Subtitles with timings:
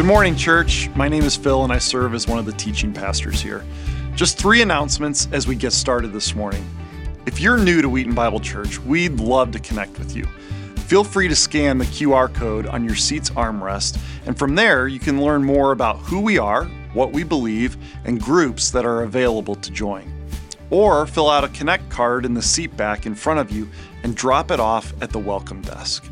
[0.00, 0.88] Good morning, church.
[0.96, 3.62] My name is Phil, and I serve as one of the teaching pastors here.
[4.14, 6.64] Just three announcements as we get started this morning.
[7.26, 10.24] If you're new to Wheaton Bible Church, we'd love to connect with you.
[10.86, 14.98] Feel free to scan the QR code on your seat's armrest, and from there, you
[14.98, 16.64] can learn more about who we are,
[16.94, 17.76] what we believe,
[18.06, 20.10] and groups that are available to join.
[20.70, 23.68] Or fill out a Connect card in the seat back in front of you
[24.02, 26.09] and drop it off at the welcome desk.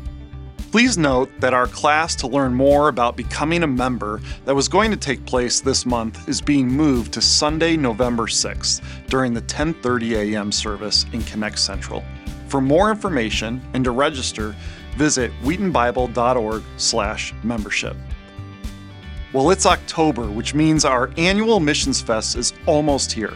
[0.71, 4.91] Please note that our class to learn more about becoming a member that was going
[4.91, 10.35] to take place this month is being moved to Sunday, November 6th during the 10:30
[10.35, 10.51] a.m.
[10.51, 12.03] service in Connect Central.
[12.49, 14.55] For more information and to register,
[14.95, 17.97] visit wheatonbible.org/membership.
[19.33, 23.33] Well, it's October, which means our annual Missions Fest is almost here.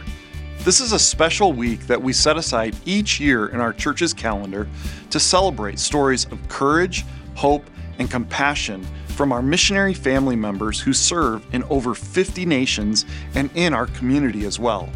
[0.60, 4.68] This is a special week that we set aside each year in our church's calendar
[5.10, 7.04] to celebrate stories of courage,
[7.34, 13.50] hope, and compassion from our missionary family members who serve in over 50 nations and
[13.54, 14.88] in our community as well.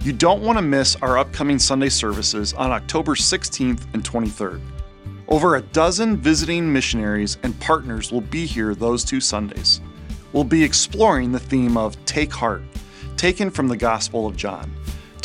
[0.00, 4.60] You don't want to miss our upcoming Sunday services on October 16th and 23rd.
[5.26, 9.80] Over a dozen visiting missionaries and partners will be here those two Sundays.
[10.32, 12.62] We'll be exploring the theme of Take Heart,
[13.16, 14.72] taken from the Gospel of John.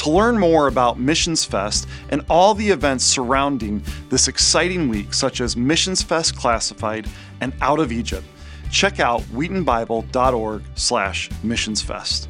[0.03, 5.39] To learn more about Missions Fest and all the events surrounding this exciting week, such
[5.39, 7.07] as Missions Fest Classified
[7.39, 8.27] and Out of Egypt,
[8.69, 12.27] check out wheatonbible.org slash missionsfest.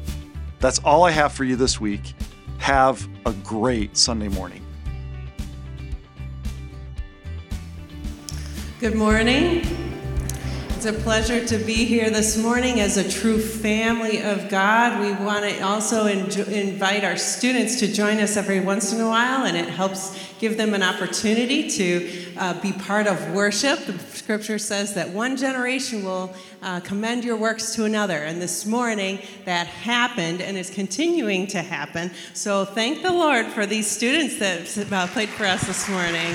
[0.60, 2.14] That's all I have for you this week.
[2.58, 4.64] Have a great Sunday morning.
[8.78, 9.93] Good morning.
[10.84, 15.00] It's a pleasure to be here this morning as a true family of God.
[15.00, 19.08] We want to also enjo- invite our students to join us every once in a
[19.08, 23.78] while, and it helps give them an opportunity to uh, be part of worship.
[23.86, 28.66] The scripture says that one generation will uh, commend your works to another, and this
[28.66, 32.10] morning that happened and is continuing to happen.
[32.34, 36.34] So thank the Lord for these students that uh, played for us this morning.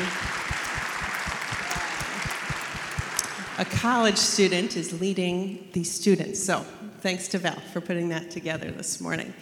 [3.60, 6.42] A college student is leading these students.
[6.42, 6.66] So
[7.02, 9.34] thanks to Val for putting that together this morning.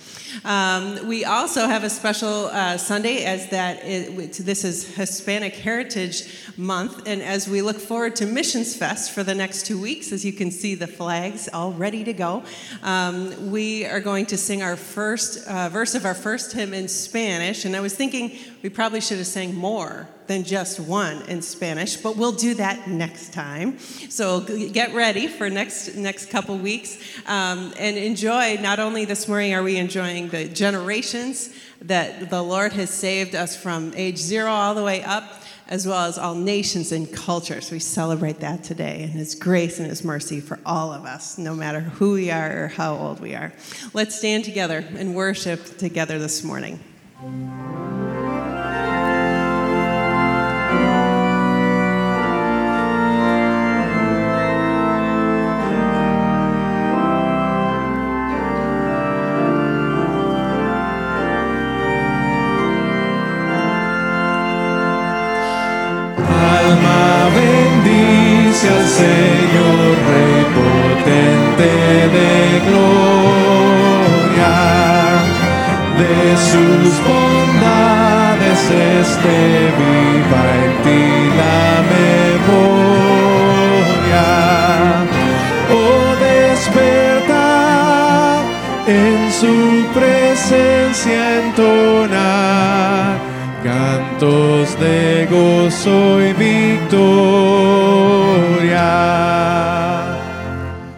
[0.44, 6.52] Um, we also have a special uh, Sunday as that it, this is Hispanic Heritage
[6.58, 10.26] Month, and as we look forward to Missions Fest for the next two weeks, as
[10.26, 12.44] you can see the flags all ready to go,
[12.82, 16.88] um, we are going to sing our first uh, verse of our first hymn in
[16.88, 17.66] Spanish.
[17.66, 21.98] And I was thinking we probably should have sang more than just one in Spanish,
[21.98, 23.80] but we'll do that next time.
[23.80, 28.58] So get ready for next next couple weeks um, and enjoy.
[28.62, 31.50] Not only this morning are we enjoying the generations
[31.82, 36.06] that the Lord has saved us from age zero all the way up, as well
[36.06, 37.72] as all nations and cultures.
[37.72, 41.56] We celebrate that today and His grace and His mercy for all of us, no
[41.56, 43.54] matter who we are or how old we are.
[43.94, 46.80] Let's stand together and worship together this morning.
[68.60, 69.78] Señor
[70.10, 71.72] Rey potente
[72.18, 72.34] de
[72.68, 74.56] gloria,
[76.00, 76.18] de
[76.50, 78.60] sus bondades
[79.00, 79.38] este
[79.78, 81.06] viva en ti
[81.38, 81.66] la
[82.48, 82.68] memoria.
[85.72, 87.28] Oh, despertar
[88.88, 89.56] en su
[89.94, 92.17] presencia entonar
[94.18, 96.98] cantos de gozo y victoria.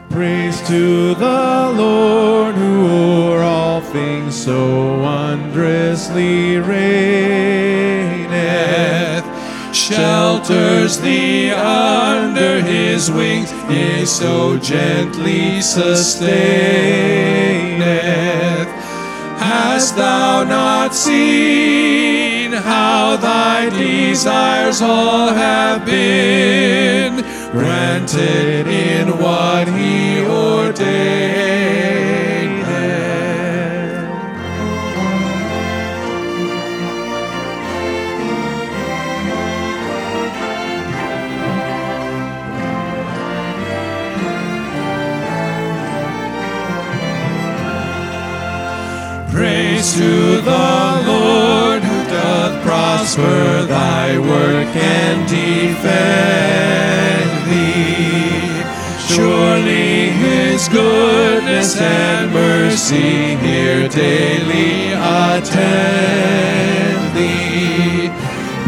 [0.09, 6.85] Praise to the Lord who o'er all things so wondrously reigneth,
[9.75, 16.29] shelters thee under his wings, yea, so gently sustaineth.
[19.39, 21.99] Hast thou not seen
[22.63, 31.88] how thy desires all have been granted in what he ordained?
[53.19, 55.89] Prosper thy work and defend
[57.49, 58.63] thee.
[59.13, 65.55] Surely his goodness and mercy here daily attend
[67.15, 68.09] thee.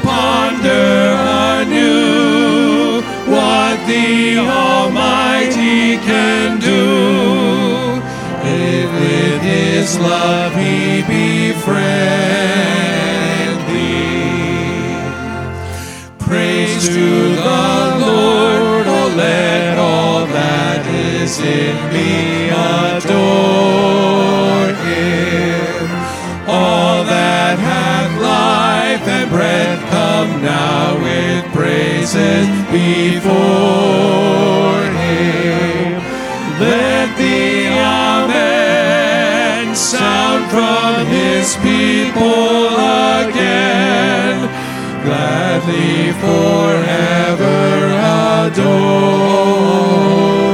[0.01, 1.15] Ponder
[1.62, 8.01] anew what the Almighty can do.
[8.43, 12.71] If with His love He befriend
[16.82, 23.14] To the Lord, oh let all that is in me adore
[24.90, 25.86] Him.
[26.50, 33.30] All that hath life and breath come now with praises before
[35.06, 36.02] Him.
[36.60, 42.74] Let the Amen sound from His people
[43.22, 44.61] again
[45.03, 47.62] gladly forever
[48.53, 50.50] adore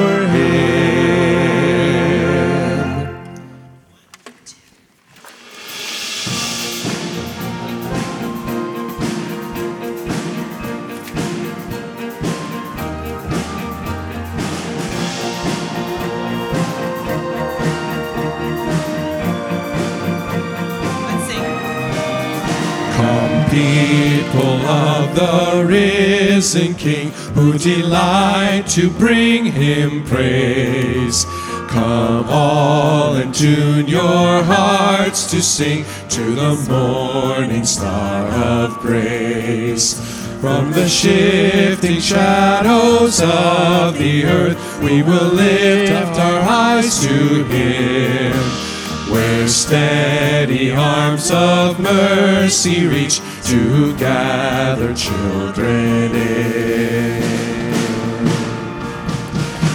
[25.17, 31.25] the risen King, who delight to bring him praise.
[31.69, 39.95] Come all and tune your hearts to sing to the morning star of grace.
[40.39, 48.66] From the shifting shadows of the earth, we will lift up our eyes to him
[49.09, 57.23] where steady arms of mercy reach to gather children in.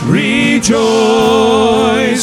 [0.07, 0.79] Rejoice,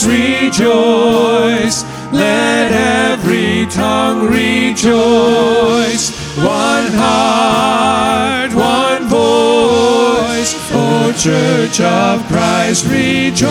[0.05, 6.11] rejoice, let every tongue rejoice.
[6.37, 13.49] One heart, one voice, O Church of Christ, rejoice.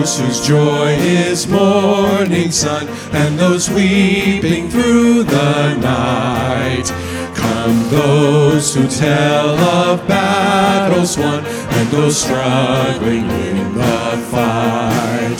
[0.00, 6.86] Those whose joy is morning sun, and those weeping through the night.
[7.34, 15.38] Come those who tell of battles won, and those struggling in the fight.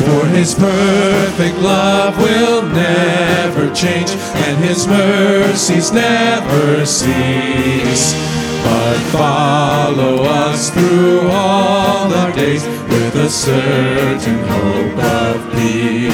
[0.00, 10.70] For his perfect love will never change, and his mercies never cease but follow us
[10.70, 16.10] through all our days with a certain hope of peace.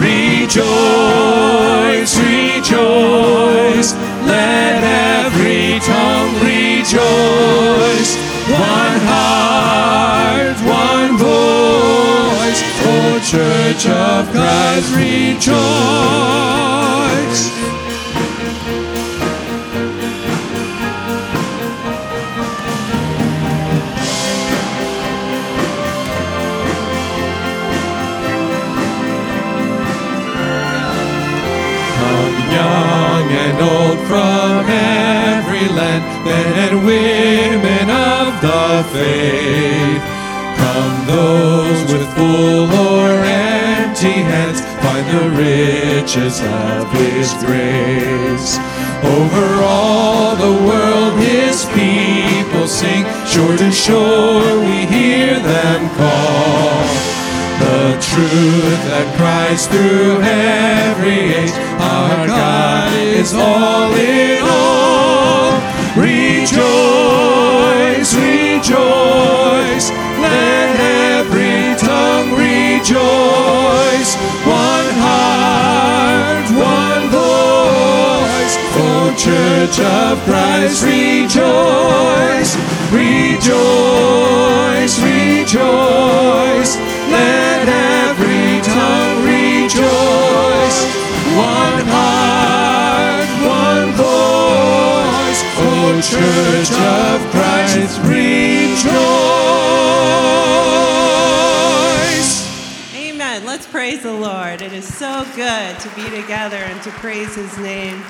[0.00, 3.92] Rejoice, rejoice,
[4.24, 8.16] let every tongue rejoice.
[8.50, 15.89] One heart, one voice, O Church of Christ, rejoice.
[36.24, 40.02] Men and women of the faith.
[40.60, 48.58] Come those with full or empty hands, find the riches of His grace.
[49.02, 57.10] Over all the world His people sing, shore to shore we hear them call.
[57.60, 65.19] The truth that cries through every age, our God is all in all.
[65.96, 66.54] Rejoice,
[68.14, 70.76] rejoice, let
[71.18, 74.14] every tongue rejoice.
[74.46, 82.54] One heart, one voice, O Church of Christ, rejoice,
[82.92, 86.76] rejoice, rejoice.
[87.10, 87.68] Let
[96.02, 98.86] Church of Christ, rejoice.
[102.96, 103.44] Amen.
[103.44, 104.62] Let's praise the Lord.
[104.62, 108.02] It is so good to be together and to praise his name.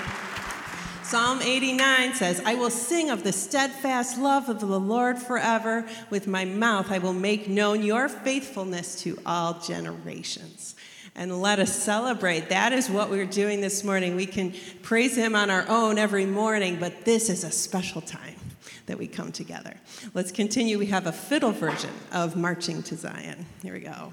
[1.02, 5.84] Psalm 89 says, I will sing of the steadfast love of the Lord forever.
[6.10, 10.76] With my mouth I will make known your faithfulness to all generations.
[11.14, 12.48] And let us celebrate.
[12.48, 14.16] That is what we're doing this morning.
[14.16, 18.36] We can praise Him on our own every morning, but this is a special time
[18.86, 19.74] that we come together.
[20.14, 20.78] Let's continue.
[20.78, 23.46] We have a fiddle version of Marching to Zion.
[23.62, 24.12] Here we go.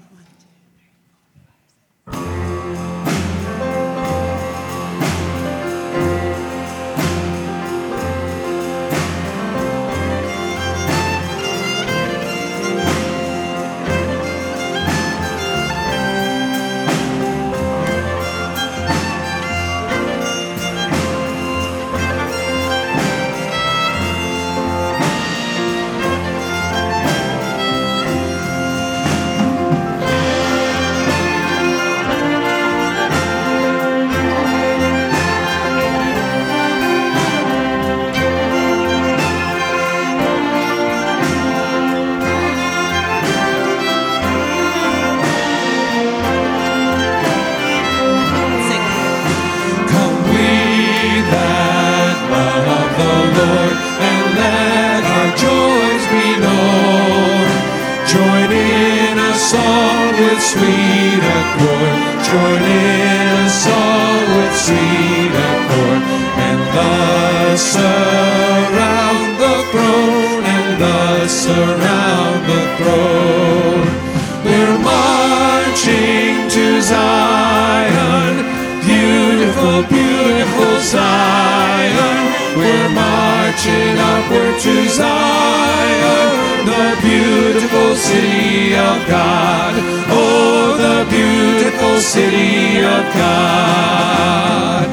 [84.60, 89.74] To Zion, the beautiful city of God.
[90.10, 94.88] Oh, the beautiful city of God.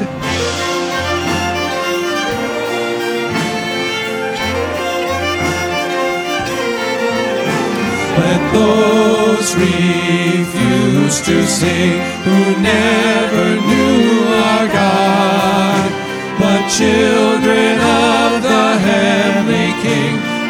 [8.22, 15.90] Let those refuse to sing who never knew our God,
[16.38, 17.25] but children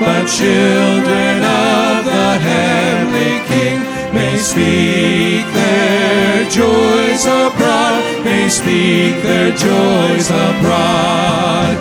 [0.00, 3.78] but children of the heavenly King
[4.14, 11.74] may speak their joys abroad, may speak their joys abroad.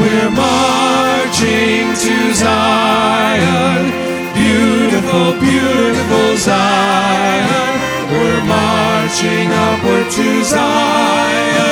[0.00, 7.70] We're marching to Zion beautiful, beautiful Zion.
[8.12, 11.69] We're marching upward to Zion,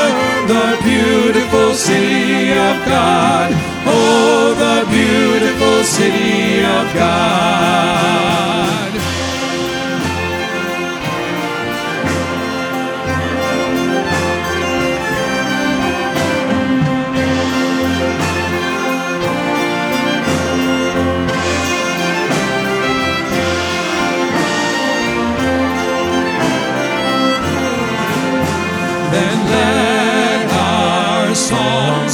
[0.89, 3.51] beautiful city of God.
[3.87, 8.48] Oh, the beautiful city of God.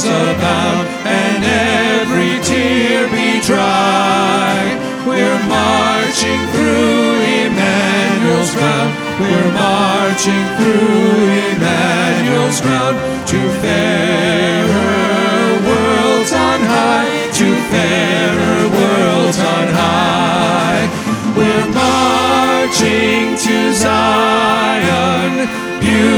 [0.07, 4.61] Abound and every tear be dry.
[5.05, 8.91] We're marching through Emmanuel's ground.
[9.21, 12.97] We're marching through Emmanuel's ground
[13.29, 14.85] to fairer
[15.67, 20.83] worlds on high, to fairer worlds on high.
[21.37, 25.47] We're marching to Zion,
[25.79, 26.14] beautiful,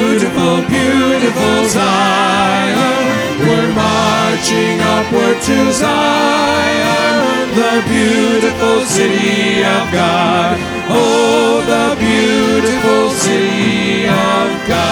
[5.07, 10.57] upward to Zion, the beautiful city of God.
[10.89, 14.87] Oh, the beautiful city of God.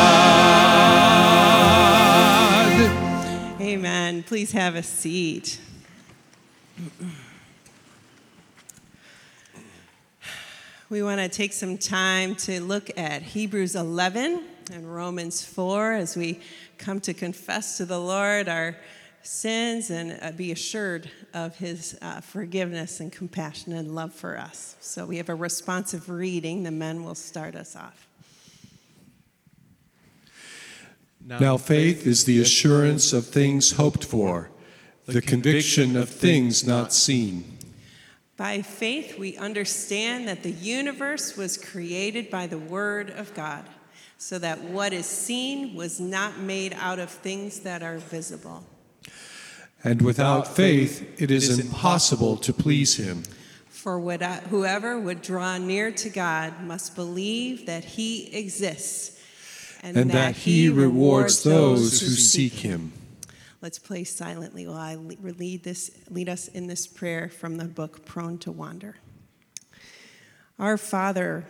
[3.60, 4.24] Amen.
[4.24, 5.60] Please have a seat.
[10.90, 16.16] We want to take some time to look at Hebrews 11 and Romans 4 as
[16.16, 16.40] we
[16.78, 18.78] come to confess to the Lord our
[19.26, 24.76] sins and uh, be assured of his uh, forgiveness and compassion and love for us.
[24.80, 26.64] So we have a responsive reading.
[26.64, 28.08] The men will start us off.
[31.28, 34.52] Now, faith is the assurance of things hoped for,
[35.08, 37.58] the conviction of things not seen.
[38.38, 43.64] By faith, we understand that the universe was created by the Word of God,
[44.20, 48.64] so that what is seen was not made out of things that are visible.
[49.86, 53.24] And without faith, it is impossible to please Him.
[53.70, 59.18] For whoever would draw near to God must believe that He exists
[59.84, 62.92] And that He rewards those who seek Him.
[63.62, 68.06] Let's play silently while I lead, this, lead us in this prayer from the book
[68.06, 68.96] Prone to Wander.
[70.60, 71.46] Our Father,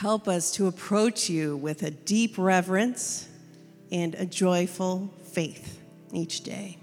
[0.00, 3.28] Help us to approach you with a deep reverence
[3.90, 5.80] and a joyful faith
[6.12, 6.76] each day.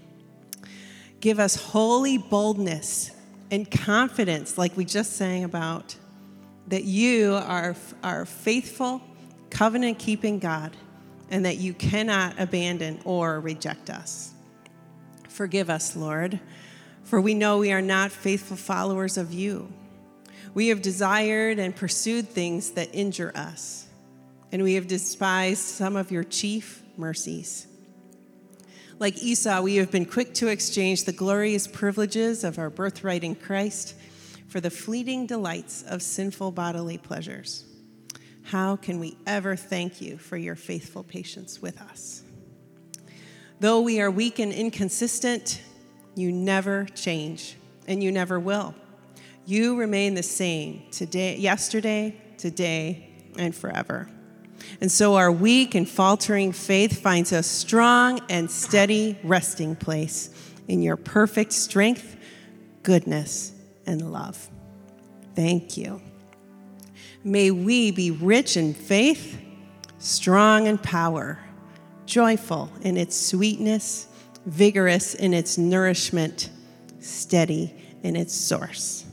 [1.24, 3.10] Give us holy boldness
[3.50, 5.96] and confidence, like we just sang about,
[6.66, 9.00] that you are, are faithful,
[9.48, 10.76] covenant keeping God,
[11.30, 14.34] and that you cannot abandon or reject us.
[15.30, 16.40] Forgive us, Lord,
[17.04, 19.72] for we know we are not faithful followers of you.
[20.52, 23.86] We have desired and pursued things that injure us,
[24.52, 27.66] and we have despised some of your chief mercies.
[29.00, 33.34] Like Esau, we have been quick to exchange the glorious privileges of our birthright in
[33.34, 33.96] Christ
[34.46, 37.64] for the fleeting delights of sinful bodily pleasures.
[38.44, 42.22] How can we ever thank you for your faithful patience with us?
[43.58, 45.60] Though we are weak and inconsistent,
[46.14, 47.56] you never change,
[47.88, 48.76] and you never will.
[49.44, 54.08] You remain the same today, yesterday, today, and forever.
[54.80, 60.30] And so our weak and faltering faith finds a strong and steady resting place
[60.68, 62.16] in your perfect strength,
[62.82, 63.52] goodness,
[63.86, 64.48] and love.
[65.34, 66.00] Thank you.
[67.22, 69.40] May we be rich in faith,
[69.98, 71.38] strong in power,
[72.06, 74.08] joyful in its sweetness,
[74.46, 76.50] vigorous in its nourishment,
[77.00, 79.06] steady in its source.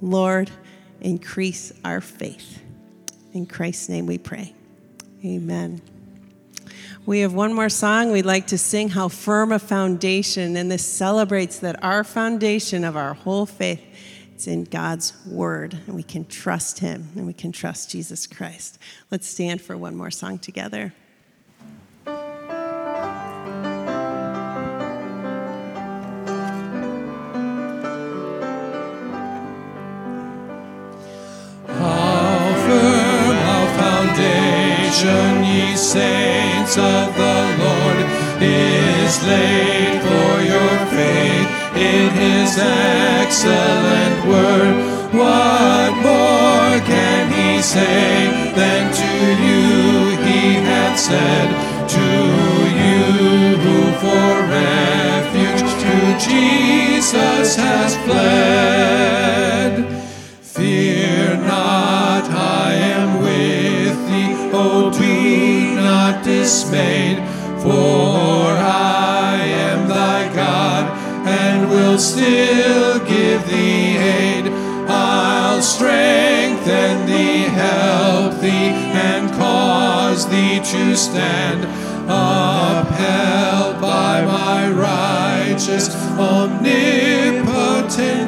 [0.00, 0.50] Lord,
[1.00, 2.62] increase our faith.
[3.32, 4.54] In Christ's name we pray.
[5.24, 5.80] Amen.
[7.06, 10.84] We have one more song we'd like to sing, How Firm a Foundation, and this
[10.84, 13.82] celebrates that our foundation of our whole faith
[14.36, 18.78] is in God's Word, and we can trust Him and we can trust Jesus Christ.
[19.12, 20.92] Let's stand for one more song together.
[35.02, 37.98] Foundation, ye saints of the Lord,
[38.40, 44.74] is laid for your faith in his excellent word.
[45.12, 49.12] What more can he say than to
[49.44, 51.48] you he hath said?
[51.88, 52.00] To
[52.82, 55.94] you who for refuge to
[56.28, 59.72] Jesus has fled.
[60.42, 60.91] Fear
[66.42, 67.18] dismayed,
[67.62, 69.38] for I
[69.70, 70.84] am thy God,
[71.24, 74.48] and will still give thee aid.
[74.88, 78.72] I'll strengthen thee, help thee,
[79.08, 81.62] and cause thee to stand,
[82.08, 87.42] upheld by my righteous, omnipotent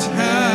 [0.03, 0.54] hand.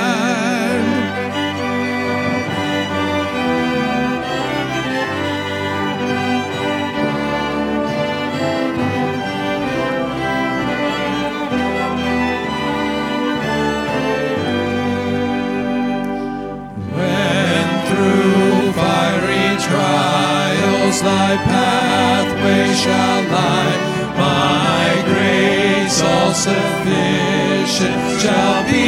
[21.46, 23.78] Pathway shall lie,
[24.18, 28.88] my grace all sufficient shall be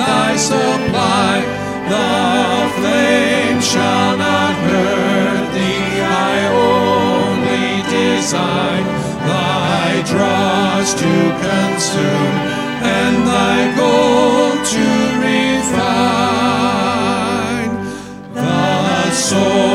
[0.00, 1.34] thy supply.
[1.94, 2.12] The
[2.78, 6.36] flame shall not hurt thee, I
[6.72, 7.68] only
[7.98, 8.84] design
[9.28, 12.36] thy dross to consume
[12.96, 14.86] and thy gold to
[15.26, 16.14] refine.
[18.34, 19.73] The soul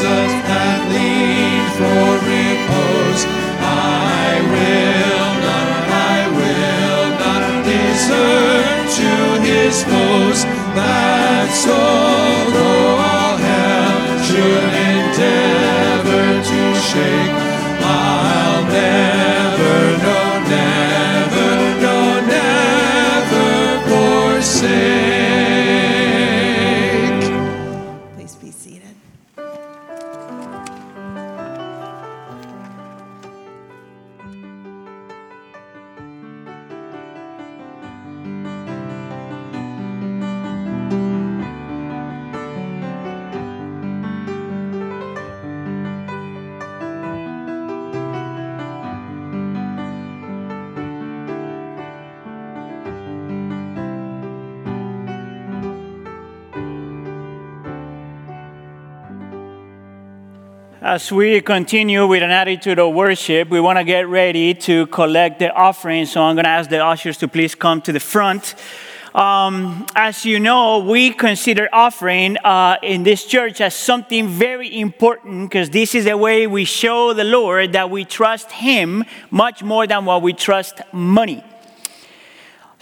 [0.00, 3.22] Jesus hath leaned for repose,
[3.60, 8.64] I will not, I will not desert
[8.96, 9.10] to
[9.44, 10.40] his foes.
[10.72, 12.49] That soul, all
[61.00, 65.38] As we continue with an attitude of worship, we want to get ready to collect
[65.38, 66.04] the offering.
[66.04, 68.54] So I'm going to ask the ushers to please come to the front.
[69.14, 75.48] um, as you know, we consider offering uh, in this church as something very important
[75.48, 79.86] because this is the way we show the Lord that we trust Him much more
[79.86, 81.42] than what we trust money.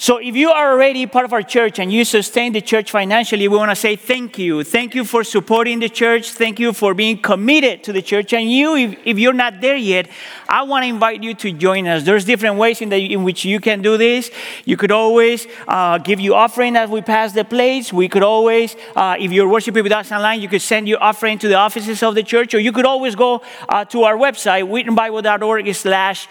[0.01, 3.49] So, if you are already part of our church and you sustain the church financially,
[3.49, 4.63] we want to say thank you.
[4.63, 6.31] Thank you for supporting the church.
[6.31, 8.33] Thank you for being committed to the church.
[8.33, 10.09] And you, if, if you're not there yet,
[10.49, 12.05] I want to invite you to join us.
[12.05, 14.31] There's different ways in, the, in which you can do this.
[14.65, 17.93] You could always uh, give you offering as we pass the plates.
[17.93, 21.41] We could always, uh, if you're worshiping with us online, you could send your offering
[21.41, 24.63] to the offices of the church, or you could always go uh, to our website,
[24.63, 26.29] wheatonbible.org slash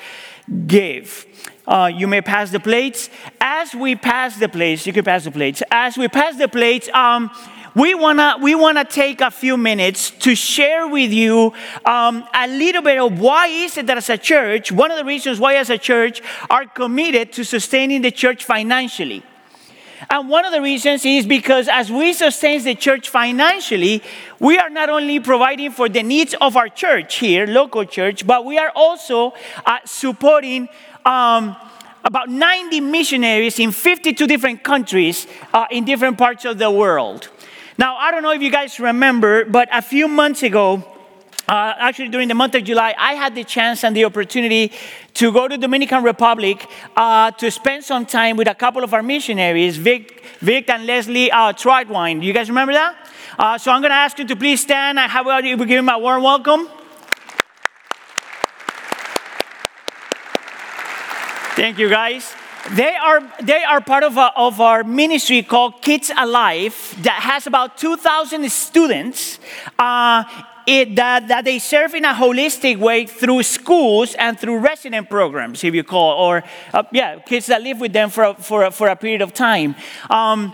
[0.65, 1.25] give.
[1.67, 3.10] Uh, you may pass the plates.
[3.41, 5.62] As we pass the plates, you can pass the plates.
[5.69, 7.30] As we pass the plates, um,
[7.75, 11.53] we wanna we wanna take a few minutes to share with you
[11.86, 15.03] um, a little bit of why is it that as a church, one of the
[15.03, 19.21] reasons why as a church are committed to sustaining the church financially.
[20.10, 24.01] And one of the reasons is because as we sustain the church financially,
[24.39, 28.45] we are not only providing for the needs of our church here, local church, but
[28.45, 29.34] we are also
[29.65, 30.69] uh, supporting
[31.08, 31.56] um,
[32.04, 37.30] about 90 missionaries in 52 different countries uh, in different parts of the world.
[37.78, 40.84] Now, I don't know if you guys remember, but a few months ago,
[41.48, 44.74] uh, actually during the month of July, I had the chance and the opportunity
[45.13, 49.04] to go to Dominican Republic uh, to spend some time with a couple of our
[49.04, 51.54] missionaries, Vic, Vic and Leslie uh.
[51.54, 52.98] Do you guys remember that?
[53.39, 55.00] Uh, so I'm going to ask you to please stand.
[55.00, 56.67] I have you give them a warm welcome.
[61.58, 62.36] Thank you, guys.
[62.74, 67.48] They are, they are part of, a, of our ministry called Kids Alive that has
[67.48, 69.39] about 2,000 students
[69.80, 70.24] uh,
[70.67, 75.63] it, that, that they serve in a holistic way through schools and through resident programs,
[75.63, 76.43] if you call, or
[76.76, 79.74] uh, yeah, kids that live with them for, for, for a period of time.
[80.12, 80.54] Um,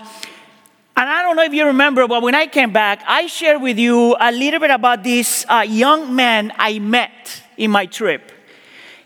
[0.96, 3.78] and I don't know if you remember, but when I came back, I shared with
[3.78, 8.33] you a little bit about this uh, young man I met in my trip.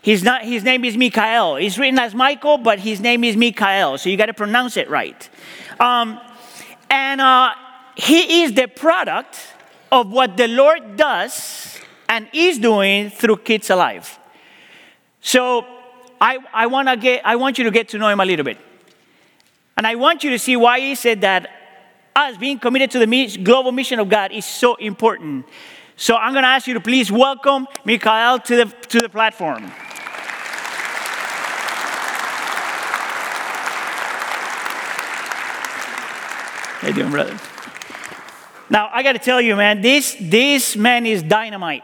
[0.00, 1.56] He's not, his name is Mikael.
[1.56, 4.88] He's written as Michael, but his name is Mikael, so you got to pronounce it
[4.88, 5.28] right.
[5.80, 6.20] Um,
[6.88, 7.52] and uh,
[7.96, 9.38] he is the product
[9.90, 14.18] of what the Lord does and is doing through Kids Alive.
[15.20, 15.66] So
[16.20, 18.58] I, I, wanna get, I want you to get to know him a little bit.
[19.76, 21.48] And I want you to see why he said that
[22.16, 25.46] us being committed to the global mission of God is so important.
[25.96, 29.70] So I'm going to ask you to please welcome Mikael to the, to the platform.
[36.78, 37.36] How you doing, brother?
[38.70, 41.82] Now, I got to tell you, man, this, this man is dynamite.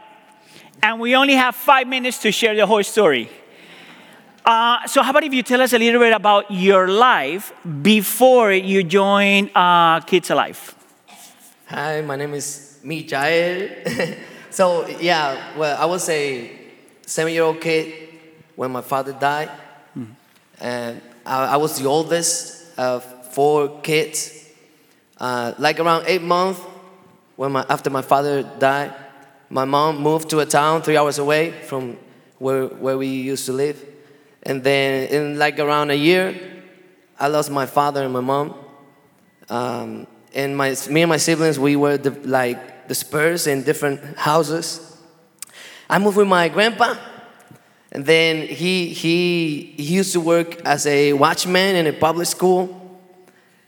[0.81, 3.29] And we only have five minutes to share the whole story.
[4.45, 8.53] Uh, so, how about if you tell us a little bit about your life before
[8.53, 10.73] you join uh, Kids Alive?
[11.65, 13.67] Hi, my name is Michael.
[14.49, 16.51] so, yeah, well, I was a
[17.05, 18.09] seven year old kid
[18.55, 19.49] when my father died.
[19.97, 20.13] Mm-hmm.
[20.61, 23.03] And I, I, was the oldest of
[23.33, 24.44] four kids.
[25.17, 26.59] Uh, like around eight months,
[27.35, 28.93] when my, after my father died,
[29.49, 31.97] my mom moved to a town three hours away from
[32.39, 33.83] where, where we used to live.
[34.43, 36.35] And then in like around a year,
[37.19, 38.55] I lost my father and my mom.
[39.49, 44.97] Um, and my, me and my siblings, we were the, like dispersed in different houses.
[45.89, 46.95] I moved with my grandpa,
[47.91, 52.81] and then he, he, he used to work as a watchman in a public school.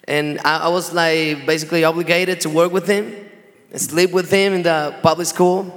[0.07, 3.13] And I, I was like basically obligated to work with him
[3.71, 5.73] and sleep with him in the public school.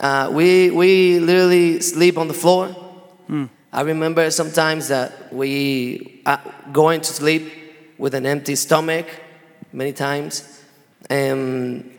[0.00, 2.74] Uh, we, we literally sleep on the floor.
[3.28, 3.48] Mm.
[3.72, 6.38] I remember sometimes that we uh,
[6.72, 7.52] going to sleep
[7.98, 9.06] with an empty stomach
[9.72, 10.62] many times.
[11.10, 11.96] And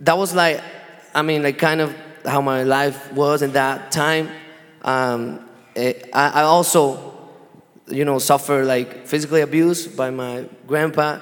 [0.00, 0.62] that was like,
[1.14, 4.30] I mean, like kind of how my life was in that time.
[4.82, 7.11] Um, it, I, I also
[7.92, 11.18] you know, suffer like physically abused by my grandpa.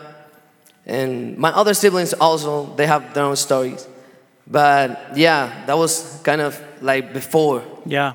[0.86, 3.86] And my other siblings also, they have their own stories.
[4.46, 7.62] But yeah, that was kind of like before.
[7.84, 8.14] Yeah.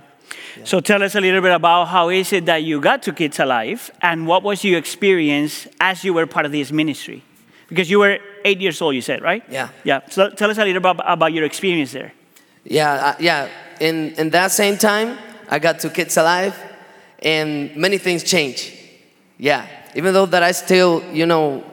[0.64, 3.40] So tell us a little bit about how is it that you got to Kids
[3.40, 7.24] Alive and what was your experience as you were part of this ministry?
[7.68, 9.44] Because you were eight years old, you said, right?
[9.50, 9.70] Yeah.
[9.84, 10.02] Yeah.
[10.10, 12.14] So tell us a little bit about, about your experience there.
[12.64, 13.50] Yeah, uh, yeah.
[13.80, 15.18] In, in that same time,
[15.50, 16.56] I got to Kids Alive
[17.20, 18.74] and many things change.
[19.38, 21.64] Yeah, even though that I still, you know,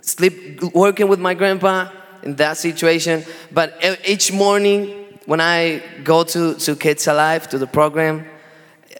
[0.00, 1.90] sleep working with my grandpa
[2.22, 3.74] in that situation, but
[4.06, 8.26] each morning when I go to, to Kids Alive, to the program,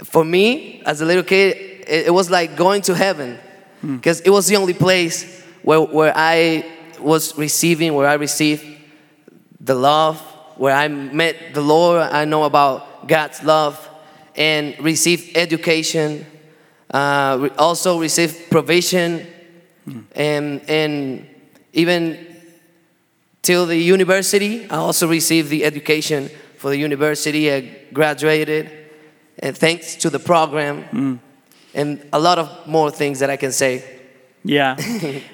[0.05, 1.57] for me, as a little kid,
[1.89, 3.39] it, it was like going to heaven
[3.81, 3.97] hmm.
[3.97, 6.67] because it was the only place where, where I
[7.01, 8.65] was receiving, where I received
[9.61, 10.21] the love,
[10.57, 12.03] where I met the Lord.
[12.03, 13.88] I know about God's love
[14.39, 16.25] and receive education,
[16.93, 19.27] uh, re- also receive provision,
[20.13, 21.29] and, and
[21.73, 22.27] even
[23.43, 24.65] till the university.
[24.71, 27.53] I also received the education for the university.
[27.53, 27.61] I
[27.93, 28.71] graduated,
[29.41, 31.21] and thanks to the program,
[31.75, 33.97] and a lot of more things that I can say.
[34.45, 34.77] Yeah.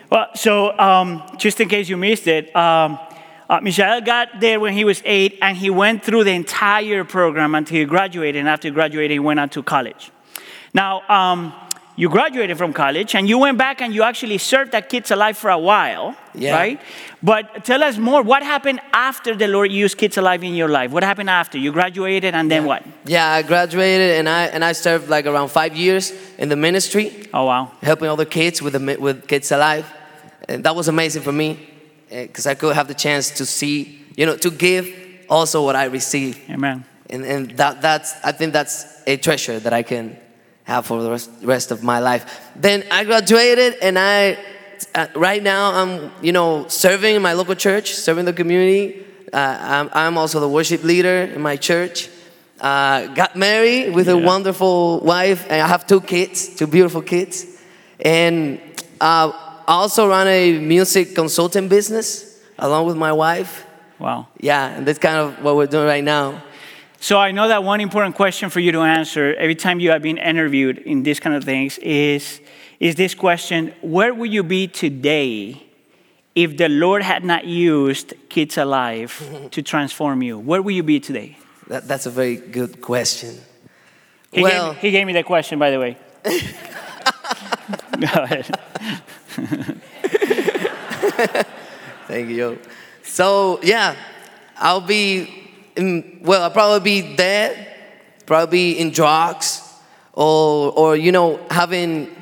[0.10, 2.98] well, so um, just in case you missed it, um,
[3.48, 7.54] uh, Michael got there when he was eight, and he went through the entire program
[7.54, 8.40] until he graduated.
[8.40, 10.10] And after graduating, he went on to college.
[10.72, 11.52] Now, um,
[11.96, 15.38] you graduated from college, and you went back and you actually served at Kids Alive
[15.38, 16.56] for a while, Yeah.
[16.56, 16.80] right?
[17.22, 18.20] But tell us more.
[18.22, 20.90] What happened after the Lord used Kids Alive in your life?
[20.90, 22.82] What happened after you graduated, and then what?
[23.04, 27.28] Yeah, I graduated and I and I served like around five years in the ministry.
[27.32, 27.70] Oh wow.
[27.82, 29.86] helping other kids with, the, with Kids Alive.
[30.48, 31.73] And that was amazing for me
[32.08, 34.88] because I could have the chance to see, you know, to give
[35.28, 36.38] also what I receive.
[36.50, 36.84] Amen.
[37.10, 40.16] And, and that, that's, I think that's a treasure that I can
[40.64, 42.50] have for the rest, rest of my life.
[42.56, 44.38] Then I graduated and I,
[44.94, 49.04] uh, right now I'm, you know, serving in my local church, serving the community.
[49.32, 52.08] Uh, I'm, I'm also the worship leader in my church.
[52.60, 57.44] Uh, got married with a wonderful wife, and I have two kids, two beautiful kids.
[58.00, 58.60] And
[59.00, 59.32] uh,
[59.66, 63.66] I also run a music consulting business along with my wife.
[63.98, 64.28] Wow.
[64.38, 66.42] Yeah, and that's kind of what we're doing right now.
[67.00, 70.02] So I know that one important question for you to answer every time you have
[70.02, 72.40] been interviewed in these kind of things is,
[72.78, 75.62] is this question, where would you be today
[76.34, 80.38] if the Lord had not used Kids Alive to transform you?
[80.38, 81.38] Where would you be today?
[81.68, 83.38] That, that's a very good question.
[84.30, 85.96] He, well, gave, he gave me the question, by the way.
[88.00, 88.60] Go ahead.
[92.06, 92.58] thank you.
[93.02, 93.96] So yeah,
[94.56, 96.42] I'll be in, well.
[96.42, 97.74] I'll probably be dead,
[98.26, 99.60] probably in drugs,
[100.12, 102.14] or or you know having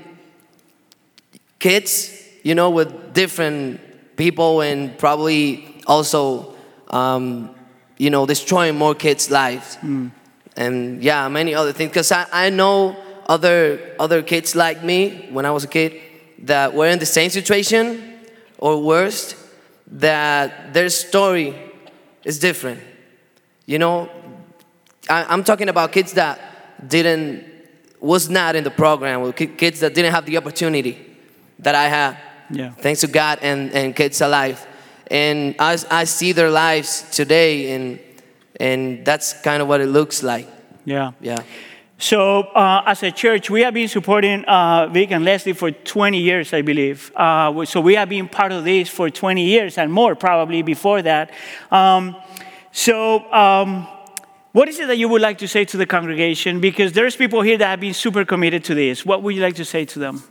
[1.59, 3.79] kids, you know, with different
[4.16, 6.55] people, and probably also,
[6.88, 7.55] um,
[7.98, 9.77] you know, destroying more kids' lives,
[10.57, 11.90] and yeah, many other things.
[11.90, 12.96] Because I, I know
[13.27, 15.92] other other kids like me when I was a kid
[16.42, 18.20] that were in the same situation
[18.59, 19.35] or worse,
[19.87, 21.55] that their story
[22.24, 22.81] is different.
[23.66, 24.11] You know,
[25.09, 26.40] I, I'm talking about kids that
[26.88, 27.52] didn't
[28.00, 30.98] was not in the program, or kids that didn't have the opportunity
[31.61, 32.18] that I had.
[32.50, 32.72] Yeah.
[32.72, 34.66] Thanks to God and, and Kids Alive.
[35.09, 38.00] And I, I see their lives today, and,
[38.59, 40.48] and that's kind of what it looks like.
[40.85, 41.12] Yeah.
[41.20, 41.44] Yeah.
[42.03, 46.19] So, uh, as a church, we have been supporting uh, Vic and Leslie for 20
[46.19, 47.12] years, I believe.
[47.15, 51.01] Uh, so, we have been part of this for 20 years and more, probably before
[51.03, 51.31] that.
[51.71, 52.17] Um,
[52.73, 53.87] so, um,
[54.51, 56.61] what is it that you would like to say to the congregation?
[56.61, 59.07] Because there's people here that have been super committed to this.
[59.07, 60.25] What would you like to say to them?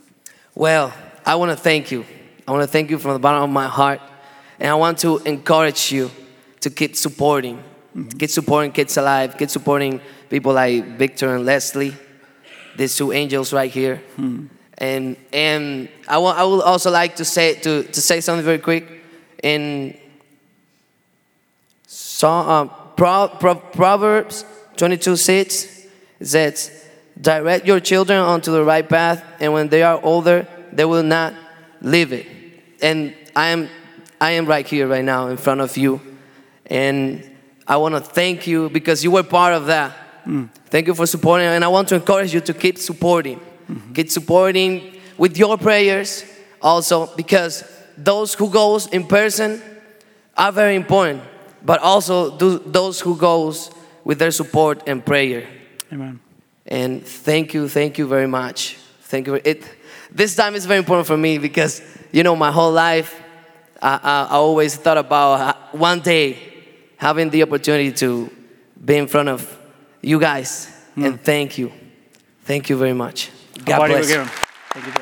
[0.53, 0.93] Well,
[1.25, 2.05] I want to thank you.
[2.45, 4.01] I want to thank you from the bottom of my heart.
[4.59, 6.11] And I want to encourage you
[6.59, 7.63] to keep supporting.
[8.17, 9.37] Keep supporting Kids Alive.
[9.37, 9.99] Keep supporting
[10.29, 11.93] people like Victor and Leslie,
[12.77, 14.01] these two angels right here.
[14.77, 19.03] And, and I, would also like to say, to, to say something very quick.
[19.43, 19.97] In
[21.85, 24.45] so, uh, Pro, Pro, Proverbs
[24.77, 25.87] 22 6
[26.19, 26.85] it says,
[27.19, 31.33] Direct your children onto the right path, and when they are older, they will not
[31.81, 32.27] leave it.
[32.81, 33.69] And I am,
[34.19, 35.99] I am right here, right now, in front of you.
[36.67, 37.30] And
[37.71, 39.95] I want to thank you because you were part of that.
[40.65, 43.39] Thank you for supporting, and I want to encourage you to keep supporting.
[43.93, 46.25] Keep supporting with your prayers
[46.61, 47.63] also because
[47.97, 49.61] those who goes in person
[50.35, 51.21] are very important,
[51.63, 53.71] but also do, those who goes
[54.03, 55.47] with their support and prayer.
[55.93, 56.19] Amen.
[56.67, 58.75] And thank you, thank you very much.
[59.03, 59.35] Thank you.
[59.45, 59.63] It,
[60.11, 63.17] this time is very important for me because, you know, my whole life,
[63.81, 66.50] I, I, I always thought about uh, one day
[67.01, 68.29] having the opportunity to
[68.85, 69.59] be in front of
[70.03, 70.67] you guys.
[70.93, 71.05] Hmm.
[71.05, 71.71] And thank you.
[72.43, 73.31] Thank you very much.
[73.65, 74.05] God bless.
[74.05, 74.27] again.
[74.27, 74.93] Thank you.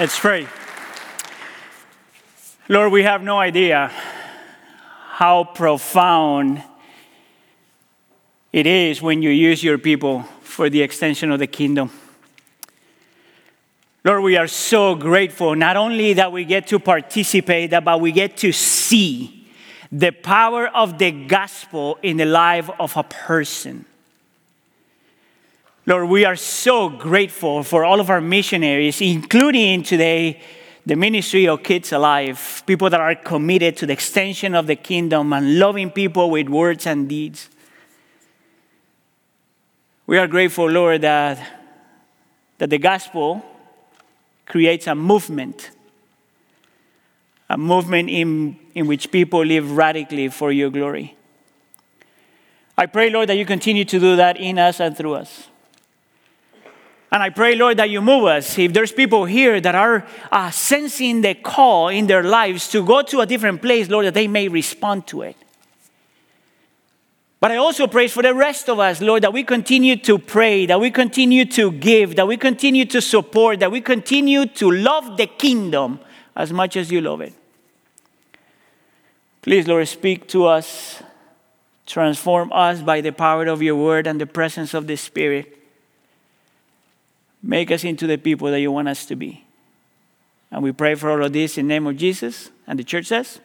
[0.00, 0.48] Let's pray.
[2.68, 3.92] Lord, we have no idea
[5.10, 6.60] how profound
[8.52, 11.90] it is when you use your people for the extension of the kingdom.
[14.06, 18.36] Lord, we are so grateful not only that we get to participate, but we get
[18.36, 19.48] to see
[19.90, 23.84] the power of the gospel in the life of a person.
[25.86, 30.40] Lord, we are so grateful for all of our missionaries, including today
[30.86, 35.32] the ministry of Kids Alive, people that are committed to the extension of the kingdom
[35.32, 37.50] and loving people with words and deeds.
[40.06, 41.44] We are grateful, Lord, that,
[42.58, 43.44] that the gospel
[44.46, 45.70] creates a movement,
[47.50, 51.16] a movement in, in which people live radically for your glory.
[52.78, 55.48] I pray, Lord, that you continue to do that in us and through us.
[57.10, 58.58] And I pray, Lord, that you move us.
[58.58, 63.02] If there's people here that are uh, sensing the call in their lives to go
[63.02, 65.36] to a different place, Lord, that they may respond to it.
[67.38, 70.64] But I also pray for the rest of us, Lord, that we continue to pray,
[70.66, 75.16] that we continue to give, that we continue to support, that we continue to love
[75.16, 76.00] the kingdom
[76.34, 77.34] as much as you love it.
[79.42, 81.02] Please, Lord, speak to us,
[81.86, 85.56] transform us by the power of your word and the presence of the Spirit.
[87.42, 89.44] Make us into the people that you want us to be.
[90.50, 92.50] And we pray for all of this in the name of Jesus.
[92.66, 93.40] And the church says,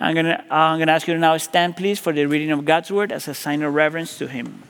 [0.00, 2.50] I'm going to I'm going to ask you to now stand, please, for the reading
[2.50, 4.62] of God's word as a sign of reverence to Him.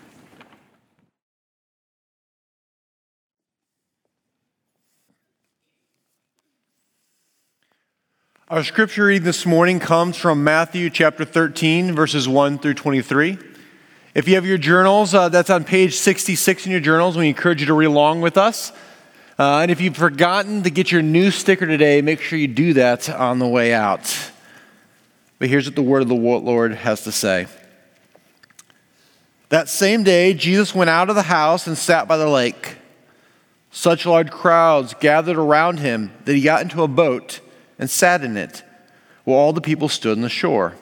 [8.49, 13.39] Our scripture reading this morning comes from Matthew chapter 13, verses 1 through 23.
[14.13, 17.17] If you have your journals, uh, that's on page 66 in your journals.
[17.17, 18.73] We encourage you to read along with us.
[19.39, 22.73] Uh, and if you've forgotten to get your new sticker today, make sure you do
[22.73, 24.33] that on the way out.
[25.41, 27.47] But here's what the word of the Lord has to say.
[29.49, 32.77] That same day, Jesus went out of the house and sat by the lake.
[33.71, 37.41] Such large crowds gathered around him that he got into a boat
[37.79, 38.63] and sat in it,
[39.25, 40.77] while all the people stood on the shore.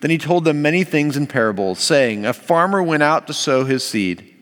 [0.00, 3.64] Then he told them many things in parables, saying, A farmer went out to sow
[3.64, 4.32] his seed.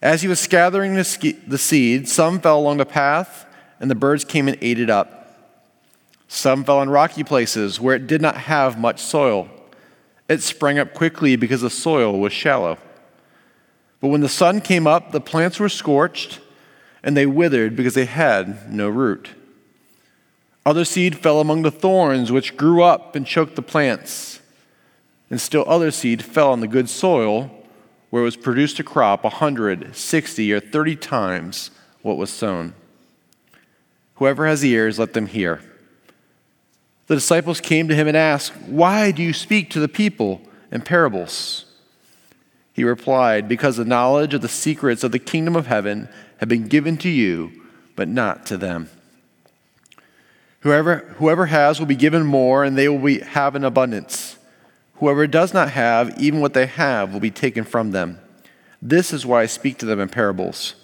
[0.00, 3.44] As he was scattering the seed, some fell along the path,
[3.80, 5.19] and the birds came and ate it up.
[6.32, 9.48] Some fell on rocky places where it did not have much soil.
[10.28, 12.78] It sprang up quickly because the soil was shallow.
[14.00, 16.38] But when the sun came up, the plants were scorched,
[17.02, 19.30] and they withered because they had no root.
[20.64, 24.40] Other seed fell among the thorns, which grew up and choked the plants.
[25.30, 27.50] And still other seed fell on the good soil,
[28.10, 31.72] where it was produced a crop a hundred, sixty, or thirty times
[32.02, 32.74] what was sown.
[34.14, 35.60] Whoever has ears, let them hear.
[37.10, 40.82] The disciples came to him and asked, Why do you speak to the people in
[40.82, 41.64] parables?
[42.72, 46.68] He replied, Because the knowledge of the secrets of the kingdom of heaven have been
[46.68, 47.50] given to you,
[47.96, 48.90] but not to them.
[50.60, 54.36] Whoever, whoever has will be given more, and they will be, have an abundance.
[54.98, 58.20] Whoever does not have, even what they have, will be taken from them.
[58.80, 60.76] This is why I speak to them in parables.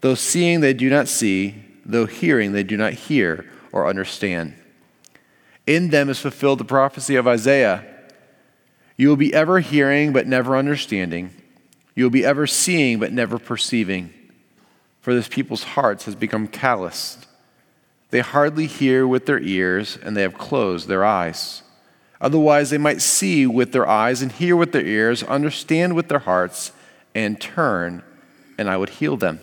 [0.00, 4.54] Though seeing they do not see, though hearing they do not hear or understand.
[5.66, 7.84] In them is fulfilled the prophecy of Isaiah.
[8.96, 11.30] You will be ever hearing, but never understanding.
[11.94, 14.12] You will be ever seeing, but never perceiving.
[15.00, 17.26] For this people's hearts has become calloused.
[18.10, 21.62] They hardly hear with their ears, and they have closed their eyes.
[22.20, 26.20] Otherwise, they might see with their eyes and hear with their ears, understand with their
[26.20, 26.72] hearts,
[27.14, 28.02] and turn,
[28.56, 29.40] and I would heal them.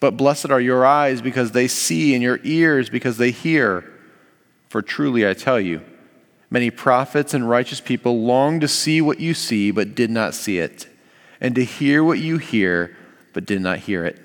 [0.00, 3.90] But blessed are your eyes because they see, and your ears because they hear.
[4.76, 5.80] For truly I tell you,
[6.50, 10.58] many prophets and righteous people longed to see what you see, but did not see
[10.58, 10.86] it,
[11.40, 12.94] and to hear what you hear,
[13.32, 14.20] but did not hear it.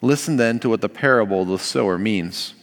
[0.00, 2.54] Listen then to what the parable of the sower means.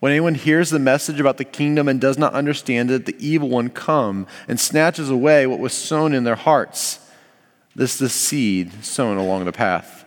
[0.00, 3.48] When anyone hears the message about the kingdom and does not understand it, the evil
[3.48, 6.98] one come and snatches away what was sown in their hearts.
[7.74, 10.04] This is the seed sown along the path.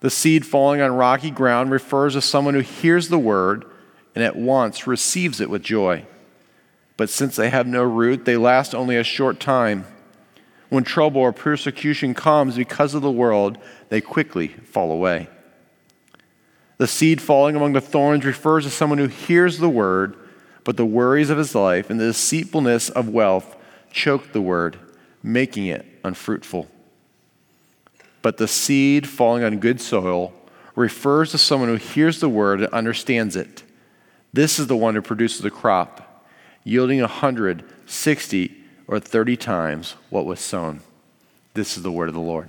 [0.00, 3.66] The seed falling on rocky ground refers to someone who hears the word
[4.14, 6.04] and at once receives it with joy.
[6.96, 9.86] But since they have no root, they last only a short time.
[10.68, 13.58] When trouble or persecution comes because of the world,
[13.88, 15.28] they quickly fall away.
[16.78, 20.16] The seed falling among the thorns refers to someone who hears the word,
[20.64, 23.56] but the worries of his life and the deceitfulness of wealth
[23.90, 24.78] choke the word,
[25.22, 26.68] making it unfruitful.
[28.22, 30.32] But the seed falling on good soil
[30.74, 33.62] refers to someone who hears the word and understands it.
[34.34, 36.26] This is the one who produces the crop,
[36.64, 38.56] yielding a hundred, sixty,
[38.86, 40.80] or 30 times what was sown.
[41.52, 42.48] This is the word of the Lord.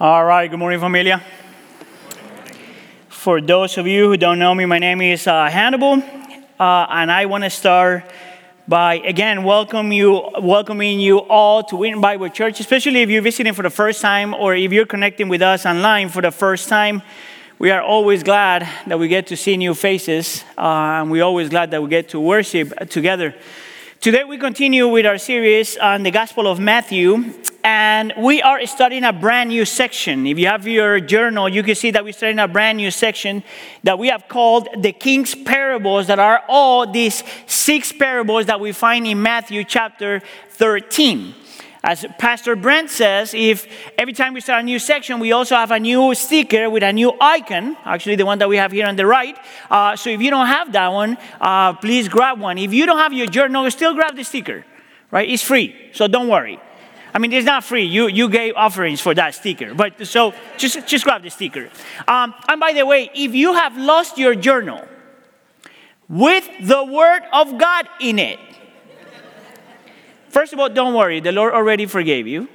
[0.00, 1.22] All right, good morning, familia.
[3.08, 6.02] For those of you who don't know me, my name is uh, Hannibal
[6.58, 8.04] uh, and I want to start
[8.68, 13.52] by again welcome you, welcoming you all to Wheaton Bible Church, especially if you're visiting
[13.52, 17.02] for the first time or if you're connecting with us online for the first time.
[17.58, 21.48] We are always glad that we get to see new faces, uh, and we're always
[21.48, 23.34] glad that we get to worship together.
[24.06, 27.34] Today, we continue with our series on the Gospel of Matthew,
[27.64, 30.28] and we are studying a brand new section.
[30.28, 33.42] If you have your journal, you can see that we're starting a brand new section
[33.82, 38.70] that we have called the King's Parables, that are all these six parables that we
[38.70, 41.34] find in Matthew chapter 13.
[41.86, 45.70] As Pastor Brent says, if every time we start a new section, we also have
[45.70, 48.96] a new sticker with a new icon, actually, the one that we have here on
[48.96, 49.38] the right.
[49.70, 52.58] Uh, so if you don't have that one, uh, please grab one.
[52.58, 54.64] If you don't have your journal, still grab the sticker,
[55.12, 55.30] right?
[55.30, 56.58] It's free, so don't worry.
[57.14, 57.84] I mean, it's not free.
[57.84, 59.72] You, you gave offerings for that sticker.
[59.72, 61.70] But so just, just grab the sticker.
[62.08, 64.84] Um, and by the way, if you have lost your journal
[66.08, 68.40] with the Word of God in it,
[70.36, 72.46] First of all, don't worry, the Lord already forgave you.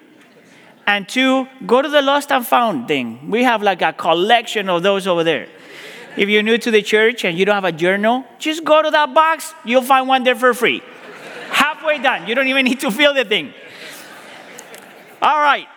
[0.85, 3.27] And two, go to the lost and found thing.
[3.27, 5.47] We have like a collection of those over there.
[6.15, 8.91] If you're new to the church and you don't have a journal, just go to
[8.91, 9.55] that box.
[9.65, 10.83] You'll find one there for free.
[11.49, 12.27] Halfway done.
[12.27, 13.51] You don't even need to fill the thing.
[15.19, 15.67] All right.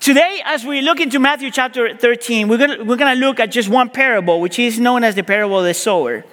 [0.00, 3.68] Today, as we look into Matthew chapter 13, we're going we're gonna look at just
[3.68, 6.24] one parable, which is known as the parable of the sower.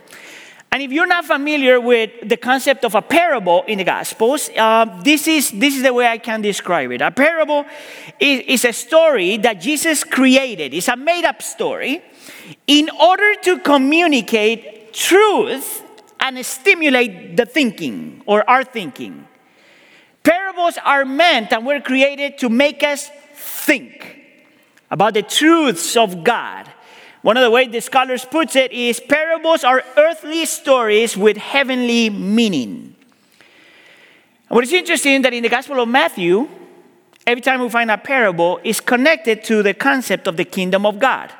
[0.74, 4.86] And if you're not familiar with the concept of a parable in the Gospels, uh,
[5.04, 7.02] this, is, this is the way I can describe it.
[7.02, 7.66] A parable
[8.18, 12.02] is, is a story that Jesus created, it's a made up story
[12.68, 15.84] in order to communicate truth
[16.22, 19.28] and stimulate the thinking or our thinking.
[20.24, 24.24] Parables are meant and were created to make us think
[24.90, 26.70] about the truths of God
[27.22, 32.10] one of the ways the scholars puts it is parables are earthly stories with heavenly
[32.10, 32.96] meaning.
[34.50, 36.50] And what is interesting is that in the Gospel of Matthew,
[37.28, 41.00] every time we find a parable is connected to the concept of the kingdom of
[41.00, 41.32] God.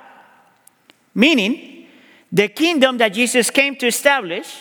[1.16, 1.88] Meaning,
[2.32, 4.56] the kingdom that Jesus came to establish,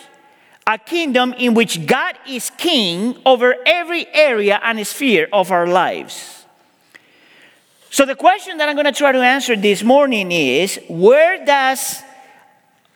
[0.66, 6.39] a kingdom in which God is king over every area and sphere of our lives.
[7.92, 12.02] So the question that I'm going to try to answer this morning is where does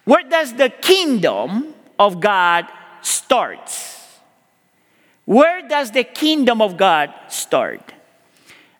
[0.04, 2.66] where does the kingdom of God
[3.02, 3.72] start?
[5.24, 7.92] Where does the kingdom of God start?